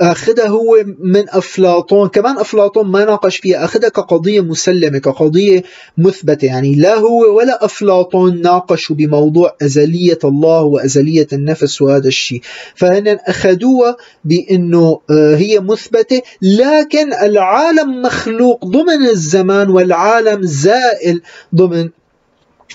اخذها 0.00 0.48
هو 0.48 0.84
من 0.98 1.24
أفلاطون. 1.28 2.08
كمان 2.08 2.38
أفلاطون 2.38 2.86
ما 2.86 3.04
ناقش 3.04 3.36
فيها. 3.36 3.64
أخذها 3.64 3.88
كقضية 3.88 4.40
مسلمة 4.40 4.98
كقضية 4.98 5.62
مثبتة. 5.98 6.46
يعني 6.46 6.74
لا 6.74 6.94
هو 6.94 7.36
ولا 7.36 7.64
أفلاطون 7.64 8.40
ناقشوا 8.42 8.96
بموضوع 8.96 9.56
أزلية 9.62 10.18
الله 10.24 10.62
وأزلية 10.62 11.26
النفس 11.32 11.82
وهذا 11.82 12.08
الشيء. 12.08 12.40
فهن 12.74 13.18
أخذوها 13.26 13.96
بأنه 14.24 15.00
آه، 15.10 15.36
هي 15.36 15.60
مثبتة. 15.60 16.22
لكن 16.42 17.12
العالم 17.12 18.02
مخلوق 18.02 18.64
ضمن 18.64 19.06
الزمان 19.10 19.70
والعالم 19.70 20.42
زائل 20.42 21.22
ضمن 21.54 21.88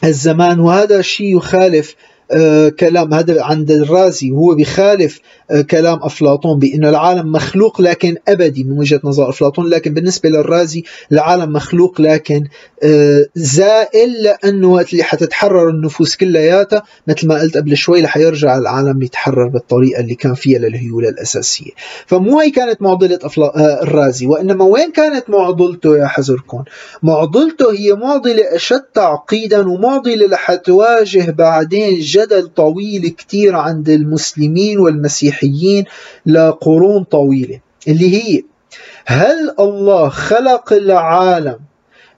الزمان. 0.03 0.59
وهذا 0.59 0.99
الشيء 0.99 1.38
يخالف 1.38 1.95
آه، 2.31 2.69
كلام 2.69 3.13
هذا 3.13 3.43
عند 3.43 3.71
الرازي. 3.71 4.31
هو 4.31 4.55
بخالف 4.55 5.19
كلام 5.61 5.99
أفلاطون 6.01 6.59
بأن 6.59 6.85
العالم 6.85 7.31
مخلوق 7.31 7.81
لكن 7.81 8.15
أبدي 8.27 8.63
من 8.63 8.77
وجهة 8.77 8.99
نظر 9.03 9.29
أفلاطون 9.29 9.69
لكن 9.69 9.93
بالنسبة 9.93 10.29
للرازي 10.29 10.83
العالم 11.11 11.53
مخلوق 11.53 12.01
لكن 12.01 12.43
آه، 12.83 13.25
زائل 13.35 14.23
لأنه 14.23 14.67
وقت 14.67 14.91
اللي 14.93 15.03
حتتحرر 15.03 15.69
النفوس 15.69 16.15
كلياتها 16.15 16.83
مثل 17.07 17.27
ما 17.27 17.39
قلت 17.39 17.57
قبل 17.57 17.77
شوي 17.77 18.01
رح 18.01 18.17
يرجع 18.17 18.57
العالم 18.57 19.01
يتحرر 19.01 19.47
بالطريقة 19.47 19.99
اللي 19.99 20.15
كان 20.15 20.33
فيها 20.33 20.59
للهيولة 20.59 21.09
الأساسية. 21.09 21.71
فمو 22.07 22.39
هي 22.39 22.51
كانت 22.51 22.81
معضلة 22.81 23.19
أفلا... 23.23 23.83
الرازي 23.83 24.25
وإنما 24.25 24.65
وين 24.65 24.91
كانت 24.91 25.29
معضلته 25.29 25.97
يا 25.97 26.07
حزركم 26.07 26.63
معضلته 27.03 27.71
هي 27.73 27.93
معضلة 27.93 28.55
أشد 28.55 28.81
تعقيدا 28.93 29.67
ومعضلة 29.69 30.27
لحتواجه 30.27 31.31
بعدين 31.31 31.99
جدل 31.99 32.47
طويل 32.47 33.09
كتير 33.09 33.55
عند 33.55 33.89
المسلمين 33.89 34.79
والمسيحيين. 34.79 35.42
لقرون 36.25 37.03
طويلة 37.03 37.60
اللي 37.88 38.15
هي 38.15 38.43
هل 39.06 39.56
الله 39.60 40.10
خلق 40.10 40.73
العالم 40.73 41.60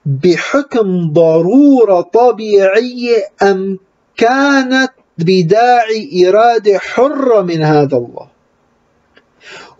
بحكم 0.06 1.12
ضرورة 1.12 2.00
طبيعية 2.00 3.24
أم 3.42 3.78
كانت 4.16 4.90
بداعي 5.18 6.28
إرادة 6.28 6.78
حرة 6.78 7.42
من 7.42 7.62
هذا 7.62 7.96
الله؟ 7.96 8.28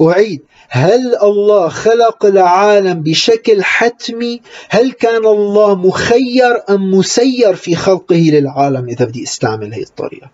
أعيد 0.03 0.43
هل 0.69 1.17
الله 1.23 1.69
خلق 1.69 2.27
العالم 2.27 3.03
بشكل 3.03 3.65
حتمي؟ 3.65 4.41
هل 4.69 4.93
كان 4.93 5.27
الله 5.27 5.75
مخير 5.75 6.63
أم 6.71 6.95
مسير 6.95 7.55
في 7.55 7.75
خلقه 7.75 8.17
للعالم 8.17 8.89
إذا 8.89 9.05
بدي 9.05 9.23
أستعمل 9.23 9.73
هي 9.73 9.83
الطريقة؟ 9.83 10.31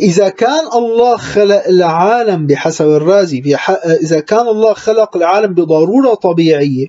إذا 0.00 0.28
كان 0.28 0.66
الله 0.74 1.16
خلق 1.16 1.66
العالم 1.68 2.46
بحسب 2.46 2.86
الرازي 2.86 3.56
إذا 4.02 4.20
كان 4.20 4.48
الله 4.48 4.72
خلق 4.74 5.16
العالم 5.16 5.54
بضرورة 5.54 6.14
طبيعية 6.14 6.86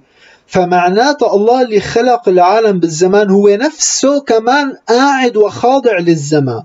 فمعناته 0.48 1.36
الله 1.36 1.62
اللي 1.62 1.80
خلق 1.80 2.30
العالم 2.30 2.80
بالزمان 2.80 3.30
هو 3.30 3.50
نفسه 3.50 4.22
كمان 4.22 4.74
قاعد 4.90 5.38
وخاضع 5.38 6.00
للزمان. 6.00 6.64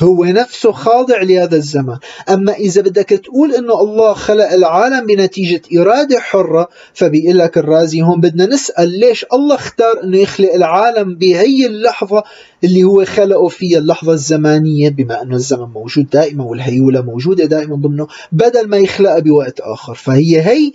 هو 0.00 0.24
نفسه 0.24 0.72
خاضع 0.72 1.22
لهذا 1.22 1.56
الزمان. 1.56 1.98
أما 2.28 2.52
إذا 2.52 2.82
بدك 2.82 3.08
تقول 3.08 3.54
أنه 3.54 3.80
الله 3.80 4.12
خلق 4.12 4.52
العالم 4.52 5.06
بنتيجة 5.06 5.62
إرادة 5.80 6.20
حرة 6.20 6.68
فبيقول 6.94 7.38
لك 7.38 7.58
الرازي 7.58 8.02
هون 8.02 8.20
بدنا 8.20 8.46
نسأل 8.46 9.00
ليش 9.00 9.26
الله 9.32 9.54
اختار 9.54 10.04
أنه 10.04 10.18
يخلق 10.18 10.54
العالم 10.54 11.14
بهي 11.14 11.66
اللحظة 11.66 12.22
اللي 12.64 12.84
هو 12.84 13.04
خلقه 13.04 13.48
فيها 13.48 13.78
اللحظة 13.78 14.12
الزمانية 14.12 14.90
بما 14.90 15.22
أنه 15.22 15.34
الزمن 15.36 15.68
موجود 15.74 16.10
دائما 16.10 16.44
والهيولة 16.44 17.00
موجودة 17.00 17.44
دائما 17.44 17.76
ضمنه 17.76 18.06
بدل 18.32 18.68
ما 18.68 18.76
يخلقها 18.76 19.18
بوقت 19.18 19.60
آخر. 19.60 19.94
فهي 19.94 20.40
هي 20.40 20.72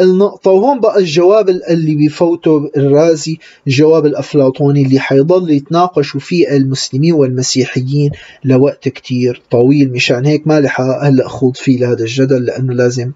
النقطة. 0.00 0.50
وهون 0.50 0.80
بقى 0.80 0.98
الجواب 0.98 1.48
اللي 1.48 1.94
بيفوته 1.94 2.70
الرازي 2.76 3.38
الجواب 3.66 4.06
الأفلاطوني 4.06 4.82
اللي 4.82 4.98
حيضل 5.00 5.50
يتناقشوا 5.50 6.20
فيه 6.20 6.56
المسلمين 6.56 7.12
والمسيحيين 7.12 8.10
لوقت 8.44 8.88
كتير 8.88 9.42
طويل. 9.50 9.92
مشان 9.92 10.26
هيك 10.26 10.46
ما 10.46 10.60
لح 10.60 10.80
هلأ 10.80 11.28
خوض 11.28 11.56
فيه 11.56 11.78
لهذا 11.78 12.00
الجدل 12.02 12.44
لأنه 12.44 12.72
لازم 12.74 13.12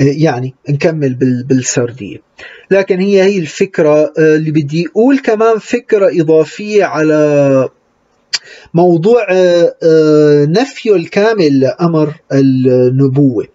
يعني 0.00 0.54
نكمل 0.70 1.14
بالسردية. 1.48 2.16
لكن 2.70 3.00
هي 3.00 3.22
هي 3.22 3.38
الفكرة 3.38 4.12
اللي 4.18 4.50
بدي 4.50 4.86
أقول 4.86 5.18
كمان 5.18 5.58
فكرة 5.58 6.20
إضافية 6.20 6.84
على 6.84 7.68
موضوع 8.74 9.26
نفيه 10.44 10.96
الكامل 10.96 11.60
لأمر 11.60 12.14
النبوة. 12.32 13.46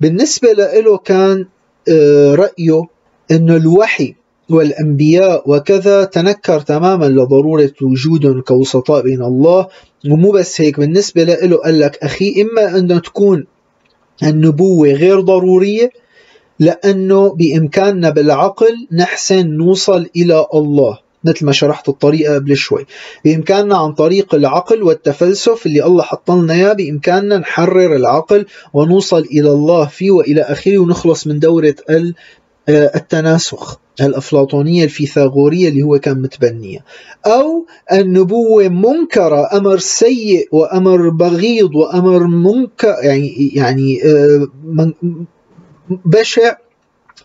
بالنسبة 0.00 0.52
له 0.52 0.96
كان 0.96 1.46
آه، 1.88 2.34
رأيه 2.34 2.82
أن 3.30 3.50
الوحي 3.50 4.14
والأنبياء 4.50 5.50
وكذا 5.50 6.04
تنكر 6.04 6.60
تماما 6.60 7.04
لضرورة 7.04 7.72
وجودهم 7.82 8.40
كوسطاء 8.40 9.02
بين 9.02 9.22
الله. 9.22 9.66
ومو 10.10 10.30
بس 10.32 10.60
هيك 10.60 10.80
بالنسبة 10.80 11.24
له 11.24 11.56
قال 11.56 11.80
لك 11.80 11.98
أخي 12.02 12.42
إما 12.42 12.78
أن 12.78 13.02
تكون 13.02 13.46
النبوة 14.22 14.88
غير 14.88 15.20
ضرورية 15.20 15.90
لأنه 16.58 17.28
بإمكاننا 17.34 18.10
بالعقل 18.10 18.86
نحسن 18.92 19.46
نوصل 19.46 20.06
إلى 20.16 20.46
الله. 20.54 20.98
مثل 21.24 21.46
ما 21.46 21.52
شرحت 21.52 21.88
الطريقة 21.88 22.34
قبل 22.34 22.56
شوي. 22.56 22.86
بإمكاننا 23.24 23.76
عن 23.76 23.92
طريق 23.92 24.34
العقل 24.34 24.82
والتفلسف 24.82 25.66
اللي 25.66 25.84
الله 25.84 26.02
حط 26.02 26.30
لنا 26.30 26.54
إياه 26.54 26.72
بإمكاننا 26.72 27.38
نحرر 27.38 27.96
العقل 27.96 28.46
ونوصل 28.72 29.20
إلى 29.20 29.50
الله 29.50 29.86
فيه 29.86 30.10
وإلى 30.10 30.42
آخره 30.42 30.78
ونخلص 30.78 31.26
من 31.26 31.38
دورة 31.38 31.74
آه، 32.68 32.92
التناسخ 32.96 33.78
الأفلاطونية 34.00 34.84
الفيثاغورية 34.84 35.68
اللي 35.68 35.82
هو 35.82 35.98
كان 35.98 36.22
متبنية. 36.22 36.78
أو 37.26 37.66
النبوة 37.92 38.68
منكرة 38.68 39.56
أمر 39.56 39.78
سيء 39.78 40.48
وأمر 40.52 41.08
بغيض 41.08 41.74
وأمر 41.74 42.26
منكر 42.26 42.94
يعني 43.02 43.50
يعني 43.54 44.02
آه، 44.04 44.48
بشع 46.04 46.56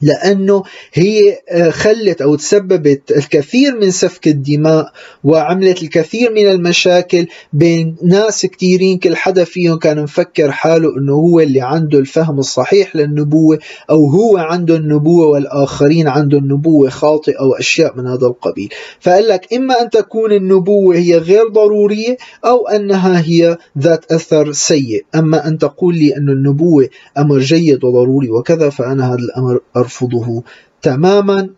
لأنه 0.02 0.63
هي 0.93 1.38
آه، 1.50 1.69
خلت 1.69 2.21
أو 2.21 2.36
تسببت 2.36 3.12
الكثير 3.12 3.80
من 3.80 3.91
سفك 3.91 4.28
الدماء 4.28 4.91
وعملت 5.23 5.84
الكثير 5.84 6.32
من 6.32 6.47
المشاكل 6.47 7.28
بين 7.54 7.95
ناس 8.04 8.45
كثيرين 8.45 8.97
كل 8.97 9.15
حدا 9.15 9.43
فيهم 9.43 9.78
كان 9.78 10.04
مفكر 10.04 10.52
حاله 10.52 10.97
أنه 10.97 11.13
هو 11.13 11.39
اللي 11.39 11.62
عنده 11.62 12.00
الفهم 12.00 12.39
الصحيح 12.39 12.95
للنبوة 12.95 13.60
أو 13.89 14.06
هو 14.10 14.38
عنده 14.38 14.76
النبوة 14.76 15.28
والآخرين 15.28 16.08
عنده 16.08 16.38
النبوة 16.38 16.89
خاطئة 16.89 17.39
أو 17.39 17.54
أشياء 17.54 17.97
من 17.97 18.08
هذا 18.08 18.28
القبيل. 18.28 18.69
فقال 19.00 19.28
لك 19.28 19.54
إما 19.54 19.82
أن 19.82 19.89
تكون 19.89 20.32
النبوة 20.32 20.95
هي 20.95 21.17
غير 21.17 21.47
ضرورية 21.47 22.17
أو 22.45 22.67
أنها 22.67 23.21
هي 23.26 23.58
ذات 23.78 24.12
أثر 24.12 24.52
سيء. 24.52 25.06
أما 25.15 25.47
أن 25.47 25.58
تقول 25.58 25.95
لي 25.95 26.17
أن 26.17 26.30
النبوة 26.30 26.89
أمر 27.17 27.39
جيد 27.39 27.84
وضروري 27.84 28.30
وكذا 28.30 28.69
فأنا 28.69 29.08
هذا 29.08 29.15
الأمر 29.19 29.60
أرفضه 29.88 30.43
تماما. 30.82 31.50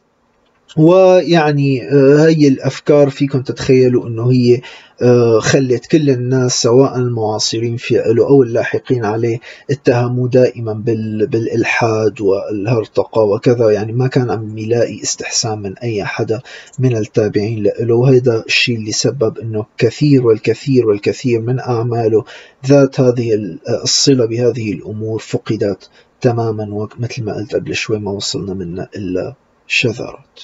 ويعني 0.78 1.90
آه، 1.90 2.28
هي 2.28 2.48
الأفكار 2.48 3.10
فيكم 3.10 3.42
تتخيلوا 3.42 4.08
أنه 4.08 4.32
هي 4.32 4.62
آه، 5.02 5.40
خلت 5.40 5.86
كل 5.86 6.10
الناس 6.10 6.62
سواء 6.62 6.98
المعاصرين 6.98 7.78
في 7.78 7.94
له 7.96 8.28
أو 8.28 8.44
اللاحقين 8.44 9.06
عليه 9.06 9.40
اتهموا 9.72 10.28
دائما 10.28 10.74
بالإلحاد 10.74 12.22
والهرطقة 12.22 13.22
وكذا. 13.22 13.72
يعني 13.72 13.92
ما 13.92 14.08
كان 14.08 14.32
عم 14.32 14.58
يلاقي 14.58 15.02
استحسان 15.04 15.60
من 15.60 15.78
أي 15.78 16.06
حدا 16.06 16.42
من 16.80 16.98
التابعين 16.98 17.64
له 17.80 17.96
وهذا 17.96 18.44
الشيء 18.48 18.76
اللي 18.76 18.92
سبب 18.92 19.38
أنه 19.40 19.66
كثير 19.78 20.28
والكثير 20.28 20.88
والكثير 20.88 21.42
من 21.42 21.60
أعماله 21.60 22.24
ذات 22.68 23.00
هذه 23.00 23.58
الصلة 23.84 24.26
بهذه 24.26 24.74
الأمور 24.74 25.20
فقدت 25.20 25.90
تماما 26.22 26.68
ومثل 26.72 27.24
ما 27.24 27.34
قلت 27.34 27.56
قبل 27.56 27.76
شوي 27.76 28.00
ما 28.00 28.12
وصلنا 28.12 28.54
منها 28.54 28.90
إلا 28.96 29.36
شذرات. 29.68 30.40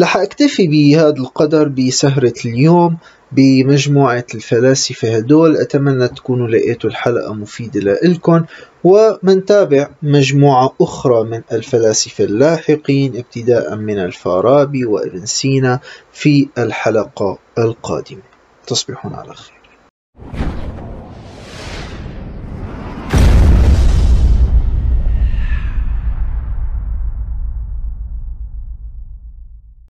رح 0.00 0.16
أكتفي 0.16 0.68
بهذا 0.68 1.16
القدر 1.16 1.68
بسهرة 1.68 2.34
اليوم 2.44 2.96
بمجموعة 3.32 4.26
الفلاسفة 4.34 5.16
هدول. 5.16 5.56
أتمنى 5.56 6.08
تكونوا 6.08 6.48
لقيتوا 6.48 6.90
الحلقة 6.90 7.34
مفيدة 7.34 7.80
لإلكم. 7.80 8.44
ومنتابع 8.84 9.88
مجموعة 10.02 10.72
أخرى 10.80 11.24
من 11.24 11.42
الفلاسفة 11.52 12.24
اللاحقين 12.24 13.16
ابتداء 13.16 13.76
من 13.76 13.98
الفارابي 13.98 14.84
وابن 14.84 15.26
سينا 15.26 15.80
في 16.12 16.48
الحلقة 16.58 17.38
القادمة. 17.58 18.22
تصبحون 18.66 19.14
على 19.14 19.34
خير. 19.34 19.62